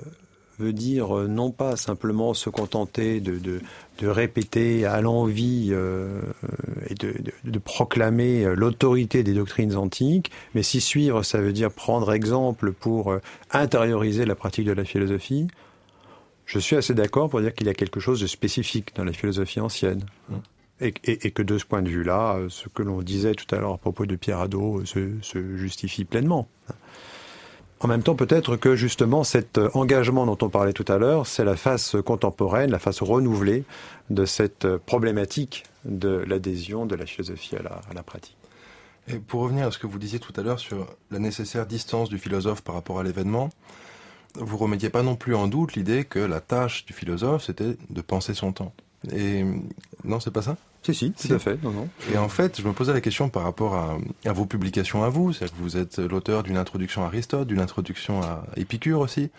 veut 0.58 0.72
dire 0.72 1.16
euh, 1.16 1.26
non 1.26 1.50
pas 1.50 1.76
simplement 1.76 2.34
se 2.34 2.50
contenter 2.50 3.20
de, 3.20 3.38
de, 3.38 3.60
répéter 4.06 4.84
à 4.86 5.00
l'envie 5.00 5.72
et 5.72 6.94
de, 6.94 7.14
de 7.44 7.58
proclamer 7.58 8.44
l'autorité 8.54 9.22
des 9.22 9.32
doctrines 9.32 9.76
antiques, 9.76 10.30
mais 10.54 10.62
s'y 10.62 10.80
suivre, 10.80 11.22
ça 11.22 11.40
veut 11.40 11.52
dire 11.52 11.70
prendre 11.70 12.12
exemple 12.12 12.72
pour 12.72 13.16
intérioriser 13.50 14.26
la 14.26 14.34
pratique 14.34 14.66
de 14.66 14.72
la 14.72 14.84
philosophie. 14.84 15.46
Je 16.46 16.58
suis 16.58 16.76
assez 16.76 16.94
d'accord 16.94 17.30
pour 17.30 17.40
dire 17.40 17.54
qu'il 17.54 17.66
y 17.66 17.70
a 17.70 17.74
quelque 17.74 18.00
chose 18.00 18.20
de 18.20 18.26
spécifique 18.26 18.94
dans 18.94 19.04
la 19.04 19.12
philosophie 19.12 19.60
ancienne. 19.60 20.04
Mmh. 20.28 20.34
Et, 20.80 20.92
que 21.30 21.42
de 21.42 21.56
ce 21.56 21.64
point 21.64 21.82
de 21.82 21.88
vue-là, 21.88 22.36
euh, 22.36 22.48
ce 22.50 22.68
que 22.68 22.82
l'on 22.82 23.00
disait 23.00 23.34
tout 23.34 23.52
à 23.54 23.58
l'heure 23.58 23.74
à 23.74 23.78
propos 23.78 24.06
de 24.06 24.16
Pierre 24.16 24.40
Hadot 24.40 24.80
euh, 24.80 25.18
se, 25.22 25.56
justifie 25.56 26.04
pleinement. 26.04 26.48
En 27.84 27.86
même 27.86 28.02
temps, 28.02 28.14
peut-être 28.14 28.56
que 28.56 28.76
justement 28.76 29.24
cet 29.24 29.58
euh, 29.58 29.68
engagement 29.74 30.24
dont 30.24 30.38
on 30.40 30.48
parlait 30.48 30.72
tout 30.72 30.90
à 30.90 30.96
l'heure, 30.96 31.26
c'est 31.26 31.44
la 31.44 31.54
face 31.54 31.96
contemporaine, 32.02 32.70
la 32.70 32.78
face 32.78 33.02
renouvelée 33.02 33.64
de 34.08 34.24
cette 34.24 34.66
problématique 34.78 35.64
de 35.84 36.24
l'adhésion 36.26 36.86
de 36.86 36.96
la 36.96 37.04
philosophie 37.04 37.56
à 37.56 37.62
la, 37.62 37.82
à 37.90 37.92
la, 37.94 38.02
pratique. 38.02 38.38
Et 39.06 39.18
pour 39.18 39.42
revenir 39.42 39.66
à 39.66 39.70
ce 39.70 39.78
que 39.78 39.86
vous 39.86 39.98
disiez 39.98 40.18
tout 40.18 40.32
à 40.34 40.42
l'heure 40.42 40.60
sur 40.60 40.86
la 41.10 41.18
nécessaire 41.18 41.66
distance 41.66 42.08
du 42.08 42.16
philosophe 42.16 42.62
par 42.62 42.74
rapport 42.74 43.00
à 43.00 43.02
l'événement, 43.02 43.50
vous 44.36 44.56
remettiez 44.56 44.88
pas 44.88 45.02
non 45.02 45.14
plus 45.14 45.34
en 45.34 45.46
doute 45.46 45.74
l'idée 45.74 46.06
que 46.06 46.18
la 46.18 46.40
tâche 46.40 46.86
du 46.86 46.94
philosophe, 46.94 47.44
c'était 47.44 47.76
de 47.90 48.00
penser 48.00 48.32
son 48.32 48.52
temps. 48.52 48.72
Et 49.12 49.44
non, 50.04 50.20
c'est 50.20 50.30
pas 50.30 50.40
ça? 50.40 50.56
Si, 50.92 51.12
si, 51.16 51.28
tout 51.28 51.34
à 51.34 51.38
fait. 51.38 51.62
Non, 51.62 51.70
non. 51.70 51.88
Et 52.12 52.18
en 52.18 52.28
fait, 52.28 52.60
je 52.60 52.66
me 52.66 52.72
posais 52.72 52.92
la 52.92 53.00
question 53.00 53.28
par 53.28 53.44
rapport 53.44 53.74
à, 53.74 53.96
à 54.24 54.32
vos 54.32 54.44
publications 54.44 55.02
à 55.02 55.08
vous. 55.08 55.32
C'est-à-dire 55.32 55.56
que 55.56 55.62
vous 55.62 55.76
êtes 55.76 55.98
l'auteur 55.98 56.42
d'une 56.42 56.56
introduction 56.56 57.02
à 57.02 57.06
Aristote, 57.06 57.48
d'une 57.48 57.60
introduction 57.60 58.20
à 58.22 58.44
Épicure 58.56 59.00
aussi. 59.00 59.30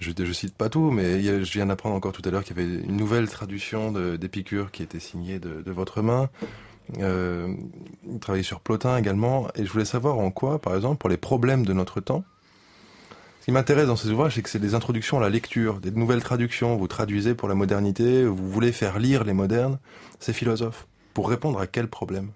Je, 0.00 0.10
je 0.18 0.32
cite 0.32 0.54
pas 0.54 0.68
tout, 0.68 0.90
mais 0.90 1.22
je 1.22 1.52
viens 1.52 1.66
d'apprendre 1.66 1.94
encore 1.94 2.12
tout 2.12 2.22
à 2.24 2.30
l'heure 2.30 2.42
qu'il 2.42 2.56
y 2.56 2.60
avait 2.60 2.84
une 2.84 2.96
nouvelle 2.96 3.28
traduction 3.28 3.92
d'Épicure 3.92 4.70
qui 4.70 4.82
était 4.82 4.98
signée 4.98 5.38
de, 5.38 5.62
de 5.62 5.70
votre 5.70 6.02
main. 6.02 6.28
Euh, 6.98 7.54
vous 8.04 8.18
travaillez 8.18 8.42
sur 8.42 8.60
Plotin 8.60 8.96
également. 8.96 9.48
Et 9.54 9.64
je 9.64 9.70
voulais 9.70 9.84
savoir 9.84 10.18
en 10.18 10.30
quoi, 10.30 10.58
par 10.58 10.74
exemple, 10.74 10.96
pour 10.98 11.08
les 11.08 11.16
problèmes 11.16 11.64
de 11.64 11.72
notre 11.72 12.00
temps, 12.00 12.24
ce 13.42 13.46
qui 13.46 13.50
m'intéresse 13.50 13.88
dans 13.88 13.96
ces 13.96 14.08
ouvrages, 14.10 14.36
c'est 14.36 14.42
que 14.42 14.48
c'est 14.48 14.60
des 14.60 14.76
introductions 14.76 15.18
à 15.18 15.20
la 15.20 15.28
lecture, 15.28 15.80
des 15.80 15.90
nouvelles 15.90 16.22
traductions. 16.22 16.76
Vous 16.76 16.86
traduisez 16.86 17.34
pour 17.34 17.48
la 17.48 17.56
modernité, 17.56 18.24
vous 18.24 18.36
voulez 18.36 18.70
faire 18.70 19.00
lire 19.00 19.24
les 19.24 19.32
modernes, 19.32 19.80
ces 20.20 20.32
philosophes. 20.32 20.86
Pour 21.12 21.28
répondre 21.28 21.58
à 21.58 21.66
quel 21.66 21.88
problème? 21.88 22.28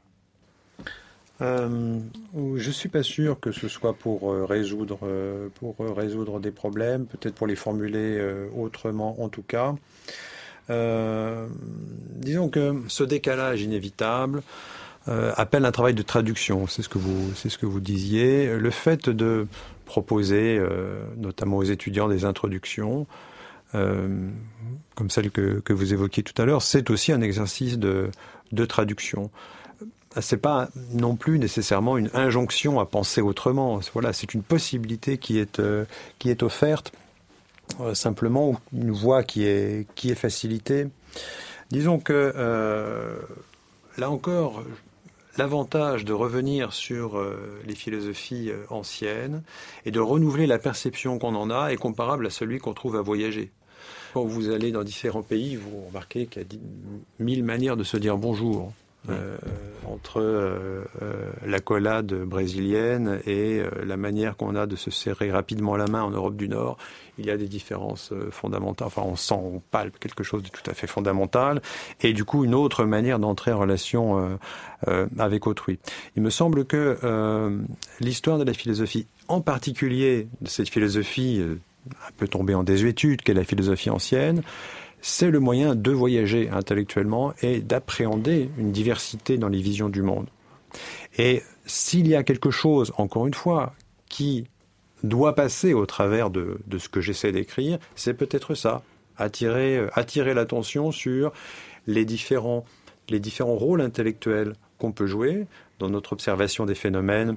Euh, 1.43 2.01
je 2.57 2.71
suis 2.73 2.89
pas 2.89 3.05
sûr 3.05 3.39
que 3.39 3.53
ce 3.53 3.69
soit 3.69 3.93
pour 3.93 4.33
euh, 4.33 4.47
résoudre 4.47 4.99
euh, 5.05 5.49
pour 5.55 5.77
résoudre 5.79 6.41
des 6.41 6.51
problèmes, 6.51 7.07
peut-être 7.07 7.37
pour 7.37 7.47
les 7.47 7.55
formuler 7.55 8.21
autrement 8.57 9.23
en 9.23 9.29
tout 9.29 9.45
cas. 9.45 9.77
Euh, 10.71 11.47
disons 12.17 12.49
que 12.49 12.83
ce 12.89 13.05
décalage 13.05 13.63
inévitable 13.63 14.43
euh, 15.09 15.33
appelle 15.37 15.65
un 15.65 15.73
travail 15.73 15.95
de 15.95 16.03
traduction. 16.03 16.67
C'est 16.67 16.83
ce 16.83 16.89
que 16.89 16.99
vous, 16.99 17.33
c'est 17.35 17.49
ce 17.49 17.59
que 17.59 17.67
vous 17.67 17.81
disiez. 17.81 18.57
Le 18.57 18.71
fait 18.71 19.09
de 19.09 19.47
proposer, 19.85 20.59
euh, 20.59 21.05
notamment 21.17 21.59
aux 21.59 21.65
étudiants, 21.65 22.09
des 22.09 22.25
introductions, 22.25 23.07
comme 23.73 25.11
celle 25.11 25.31
que, 25.31 25.61
que, 25.61 25.75
vous 25.75 25.93
évoquiez 25.93 26.23
tout 26.23 26.41
à 26.41 26.47
l'heure, 26.47 26.63
c'est 26.63 26.89
aussi 26.89 27.13
un 27.13 27.21
exercice 27.21 27.79
de, 27.79 28.11
de 28.53 28.65
traduction. 28.65 29.31
C'est 30.19 30.39
pas 30.39 30.71
non 30.95 31.15
plus 31.15 31.39
nécessairement 31.39 31.99
une 31.99 32.09
injonction 32.15 32.81
à 32.81 32.87
penser 32.87 33.21
autrement. 33.21 33.79
Voilà, 33.93 34.15
c'est 34.15 34.33
une 34.33 34.43
possibilité 34.43 35.19
qui 35.19 35.39
est, 35.39 35.61
qui 36.19 36.31
est 36.31 36.43
offerte 36.43 36.95
euh, 37.81 37.95
simplement 37.95 38.59
une 38.73 38.91
voie 38.91 39.23
qui 39.23 39.45
est, 39.45 39.87
qui 39.95 40.11
est 40.11 40.15
facilitée. 40.15 40.87
Disons 41.71 41.99
que 41.99 42.33
euh, 42.35 43.17
là 43.99 44.11
encore, 44.11 44.63
l'avantage 45.39 46.05
de 46.05 46.13
revenir 46.13 46.73
sur 46.73 47.19
euh, 47.19 47.61
les 47.67 47.75
philosophies 47.75 48.51
anciennes 48.71 49.43
et 49.85 49.91
de 49.91 50.01
renouveler 50.01 50.47
la 50.47 50.59
perception 50.59 51.19
qu'on 51.19 51.35
en 51.35 51.51
a 51.51 51.69
est 51.69 51.77
comparable 51.77 52.27
à 52.27 52.31
celui 52.31 52.59
qu'on 52.59 52.75
trouve 52.75 52.97
à 52.97 53.03
voyager. 53.03 53.51
Quand 54.15 54.25
vous 54.25 54.51
allez 54.51 54.73
dans 54.73 54.83
différents 54.83 55.23
pays, 55.23 55.57
vous 55.57 55.87
remarquez 55.89 56.27
qu'il 56.27 56.43
y 56.43 56.45
a 56.45 56.59
mille 57.19 57.45
manières 57.45 57.77
de 57.77 57.85
se 57.85 57.97
dire 57.97 58.17
bonjour. 58.17 58.73
Euh, 59.11 59.37
entre 59.87 60.21
euh, 60.21 60.85
euh, 61.01 61.31
la 61.47 61.61
collade 61.61 62.13
brésilienne 62.13 63.21
et 63.25 63.63
la 63.85 63.97
manière 63.97 64.37
qu'on 64.37 64.57
a 64.57 64.67
de 64.67 64.75
se 64.75 64.91
serrer 64.91 65.31
rapidement 65.31 65.77
la 65.77 65.87
main 65.87 66.03
en 66.03 66.11
Europe 66.11 66.37
du 66.37 66.49
Nord, 66.49 66.77
il 67.19 67.27
y 67.27 67.31
a 67.31 67.37
des 67.37 67.47
différences 67.47 68.13
fondamentales. 68.33 68.89
Enfin, 68.89 69.03
on 69.05 69.15
sent, 69.15 69.35
on 69.35 69.63
palpe 69.71 69.99
quelque 70.01 70.25
chose 70.25 70.43
de 70.43 70.49
tout 70.49 70.69
à 70.69 70.75
fait 70.75 70.89
fondamental, 70.89 71.63
et 72.03 72.13
du 72.13 72.25
coup 72.25 72.45
une 72.45 72.55
autre 72.55 72.85
manière 72.85 73.21
d'entrer 73.21 73.53
en 73.53 73.61
relation 73.61 74.39
avec 75.19 75.47
autrui. 75.47 75.79
Il 76.17 76.23
me 76.23 76.31
semble 76.31 76.65
que 76.65 76.99
l'histoire 78.01 78.39
de 78.39 78.45
la 78.45 78.53
philosophie, 78.53 79.07
en 79.29 79.41
particulier 79.41 80.27
de 80.41 80.49
cette 80.49 80.69
philosophie 80.69 81.41
un 81.91 82.13
peu 82.17 82.27
tombée 82.27 82.55
en 82.55 82.65
désuétude, 82.65 83.23
qu'est 83.23 83.35
la 83.35 83.45
philosophie 83.45 83.91
ancienne, 83.91 84.43
c'est 85.01 85.31
le 85.31 85.41
moyen 85.41 85.75
de 85.75 85.91
voyager 85.91 86.49
intellectuellement 86.51 87.33
et 87.43 87.61
d'appréhender 87.61 88.51
une 88.59 88.73
diversité 88.73 89.39
dans 89.39 89.49
les 89.49 89.61
visions 89.61 89.89
du 89.89 90.03
monde. 90.03 90.27
Et 91.19 91.43
s'il 91.65 92.07
y 92.07 92.15
a 92.15 92.23
quelque 92.23 92.51
chose, 92.51 92.93
encore 92.97 93.27
une 93.27 93.35
fois, 93.35 93.75
qui 94.09 94.47
doit 95.03 95.35
passer 95.35 95.75
au 95.75 95.87
travers 95.87 96.31
de, 96.31 96.59
ce 96.79 96.89
que 96.89 97.01
j'essaie 97.01 97.33
d'écrire, 97.33 97.79
c'est 97.95 98.15
peut-être 98.15 98.55
ça, 98.55 98.83
attirer, 99.17 99.79
euh, 99.79 100.35
l'attention 100.35 100.93
sur 100.93 101.33
les 101.87 102.05
différents 102.05 102.65
rôles 103.09 103.81
intellectuels 103.81 104.55
qu'on 104.79 104.93
peut 104.93 105.07
jouer, 105.07 105.47
dans 105.79 105.91
notre 105.91 106.13
observation 106.13 106.67
des 106.67 106.75
phénomènes, 106.75 107.37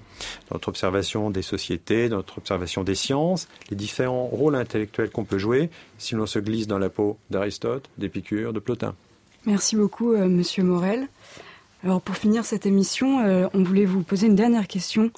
dans 0.49 0.56
notre 0.56 0.69
observation 0.69 1.30
des 1.30 1.41
sociétés, 1.41 2.10
dans 2.10 2.17
notre 2.17 2.38
observation 2.38 2.84
des 2.84 2.95
sciences, 2.95 3.47
les 3.69 3.75
différents 3.75 4.25
rôles 4.25 4.56
intellectuels 4.56 5.10
qu'on 5.10 5.25
peut 5.25 5.38
jouer 5.38 5.69
si 5.97 6.15
l'on 6.15 6.25
se 6.25 6.39
glisse 6.39 6.67
dans 6.67 6.80
la 6.80 6.89
peau 6.89 7.17
d'Aristote, 7.30 7.89
d'Épicure, 7.97 8.54
de 8.54 8.60
Plotin. 8.60 8.95
Merci 9.45 9.75
beaucoup, 9.75 10.13
euh, 10.13 10.28
Monsieur 10.28 10.63
Morel. 10.63 11.08
Alors 11.84 12.02
pour 12.02 12.15
finir 12.15 12.45
cette 12.45 12.65
émission, 12.65 13.21
euh, 13.25 13.47
on 13.54 13.63
voulait 13.63 13.86
vous 13.86 14.04
poser 14.04 14.28
une 14.28 14.36
dernière 14.36 14.67
question 14.67 15.12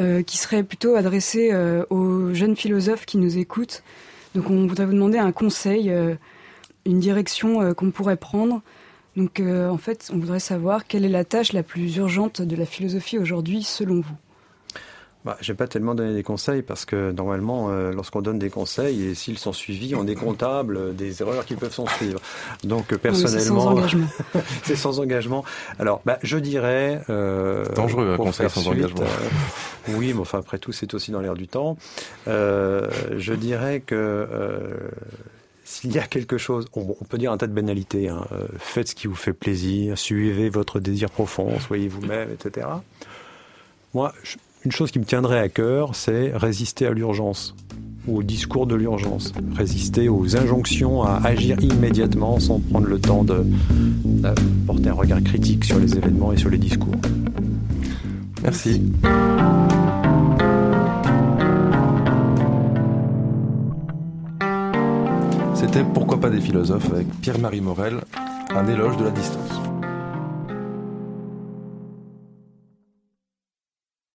euh, 0.00 0.22
qui 0.22 0.36
serait 0.36 0.64
plutôt 0.64 0.94
adressée 0.96 1.52
aux 1.90 2.34
jeunes 2.34 2.56
philosophes 2.56 3.06
qui 3.06 3.18
nous 3.18 3.38
écoutent. 3.38 3.82
Donc 4.34 4.50
on 4.50 4.66
voudrait 4.66 4.86
vous 4.86 4.94
demander 4.94 5.18
un 5.18 5.32
conseil, 5.32 5.92
une 6.86 6.98
direction 6.98 7.74
qu'on 7.74 7.90
pourrait 7.90 8.16
prendre 8.16 8.62
donc 9.16 9.40
euh, 9.40 9.68
en 9.68 9.78
fait, 9.78 10.10
on 10.12 10.18
voudrait 10.18 10.40
savoir 10.40 10.86
quelle 10.86 11.04
est 11.04 11.10
la 11.10 11.24
tâche 11.24 11.52
la 11.52 11.62
plus 11.62 11.96
urgente 11.96 12.40
de 12.40 12.56
la 12.56 12.64
philosophie 12.64 13.18
aujourd'hui 13.18 13.62
selon 13.62 13.96
vous 13.96 14.16
bah, 15.26 15.36
Je 15.42 15.52
n'ai 15.52 15.56
pas 15.56 15.68
tellement 15.68 15.94
donné 15.94 16.14
des 16.14 16.22
conseils 16.22 16.62
parce 16.62 16.86
que 16.86 17.12
normalement, 17.12 17.68
euh, 17.68 17.92
lorsqu'on 17.92 18.22
donne 18.22 18.38
des 18.38 18.48
conseils 18.48 19.04
et 19.04 19.14
s'ils 19.14 19.36
sont 19.36 19.52
suivis, 19.52 19.94
on 19.94 20.06
est 20.06 20.14
comptable 20.14 20.96
des 20.96 21.20
erreurs 21.20 21.44
qui 21.44 21.56
peuvent 21.56 21.74
s'en 21.74 21.86
suivre. 21.86 22.20
Donc 22.64 22.94
personnellement, 22.96 23.38
c'est 23.38 23.48
sans 23.48 23.66
engagement. 23.66 24.06
c'est 24.64 24.76
sans 24.76 24.98
engagement. 24.98 25.44
Alors, 25.78 26.00
bah, 26.06 26.18
je 26.22 26.38
dirais 26.38 27.02
euh, 27.10 27.66
dangereux 27.74 28.14
un 28.14 28.16
conseil 28.16 28.48
sans 28.48 28.66
engagement. 28.66 29.04
oui, 29.88 30.14
mais 30.14 30.20
enfin 30.20 30.38
après 30.38 30.58
tout, 30.58 30.72
c'est 30.72 30.94
aussi 30.94 31.10
dans 31.10 31.20
l'air 31.20 31.34
du 31.34 31.48
temps. 31.48 31.76
je 32.26 33.34
dirais 33.34 33.80
que 33.80 34.26
s'il 35.72 35.92
y 35.92 35.98
a 35.98 36.06
quelque 36.06 36.36
chose, 36.36 36.66
on, 36.74 36.84
peut 37.08 37.16
dire 37.16 37.32
un 37.32 37.38
tas 37.38 37.46
de 37.46 37.54
banalités, 37.54 38.08
hein, 38.08 38.26
euh, 38.32 38.46
faites 38.58 38.88
ce 38.88 38.94
qui 38.94 39.06
vous 39.06 39.14
fait 39.14 39.32
plaisir, 39.32 39.96
suivez 39.96 40.50
votre 40.50 40.80
désir 40.80 41.10
profond, 41.10 41.58
soyez 41.60 41.88
vous-même, 41.88 42.28
etc. 42.30 42.66
Moi, 43.94 44.12
une 44.66 44.72
chose 44.72 44.90
qui 44.90 44.98
me 44.98 45.06
tiendrait 45.06 45.38
à 45.38 45.48
cœur, 45.48 45.94
c'est 45.94 46.30
résister 46.34 46.86
à 46.86 46.90
l'urgence 46.90 47.54
ou 48.06 48.18
au 48.18 48.22
discours 48.22 48.66
de 48.66 48.74
l'urgence, 48.74 49.32
résister 49.56 50.10
aux 50.10 50.36
injonctions 50.36 51.04
à 51.04 51.20
agir 51.24 51.58
immédiatement 51.62 52.38
sans 52.38 52.58
prendre 52.58 52.86
le 52.86 53.00
temps 53.00 53.24
de, 53.24 53.46
de 54.04 54.34
porter 54.66 54.90
un 54.90 54.94
regard 54.94 55.22
critique 55.22 55.64
sur 55.64 55.78
les 55.78 55.96
événements 55.96 56.32
et 56.32 56.36
sur 56.36 56.50
les 56.50 56.58
discours. 56.58 56.96
Merci. 58.42 58.82
C'était 65.62 65.84
Pourquoi 65.84 66.18
pas 66.18 66.28
des 66.28 66.40
philosophes 66.40 66.90
avec 66.92 67.06
Pierre-Marie 67.20 67.60
Morel, 67.60 68.00
un 68.50 68.66
éloge 68.66 68.96
de 68.96 69.04
la 69.04 69.10
distance. 69.12 69.71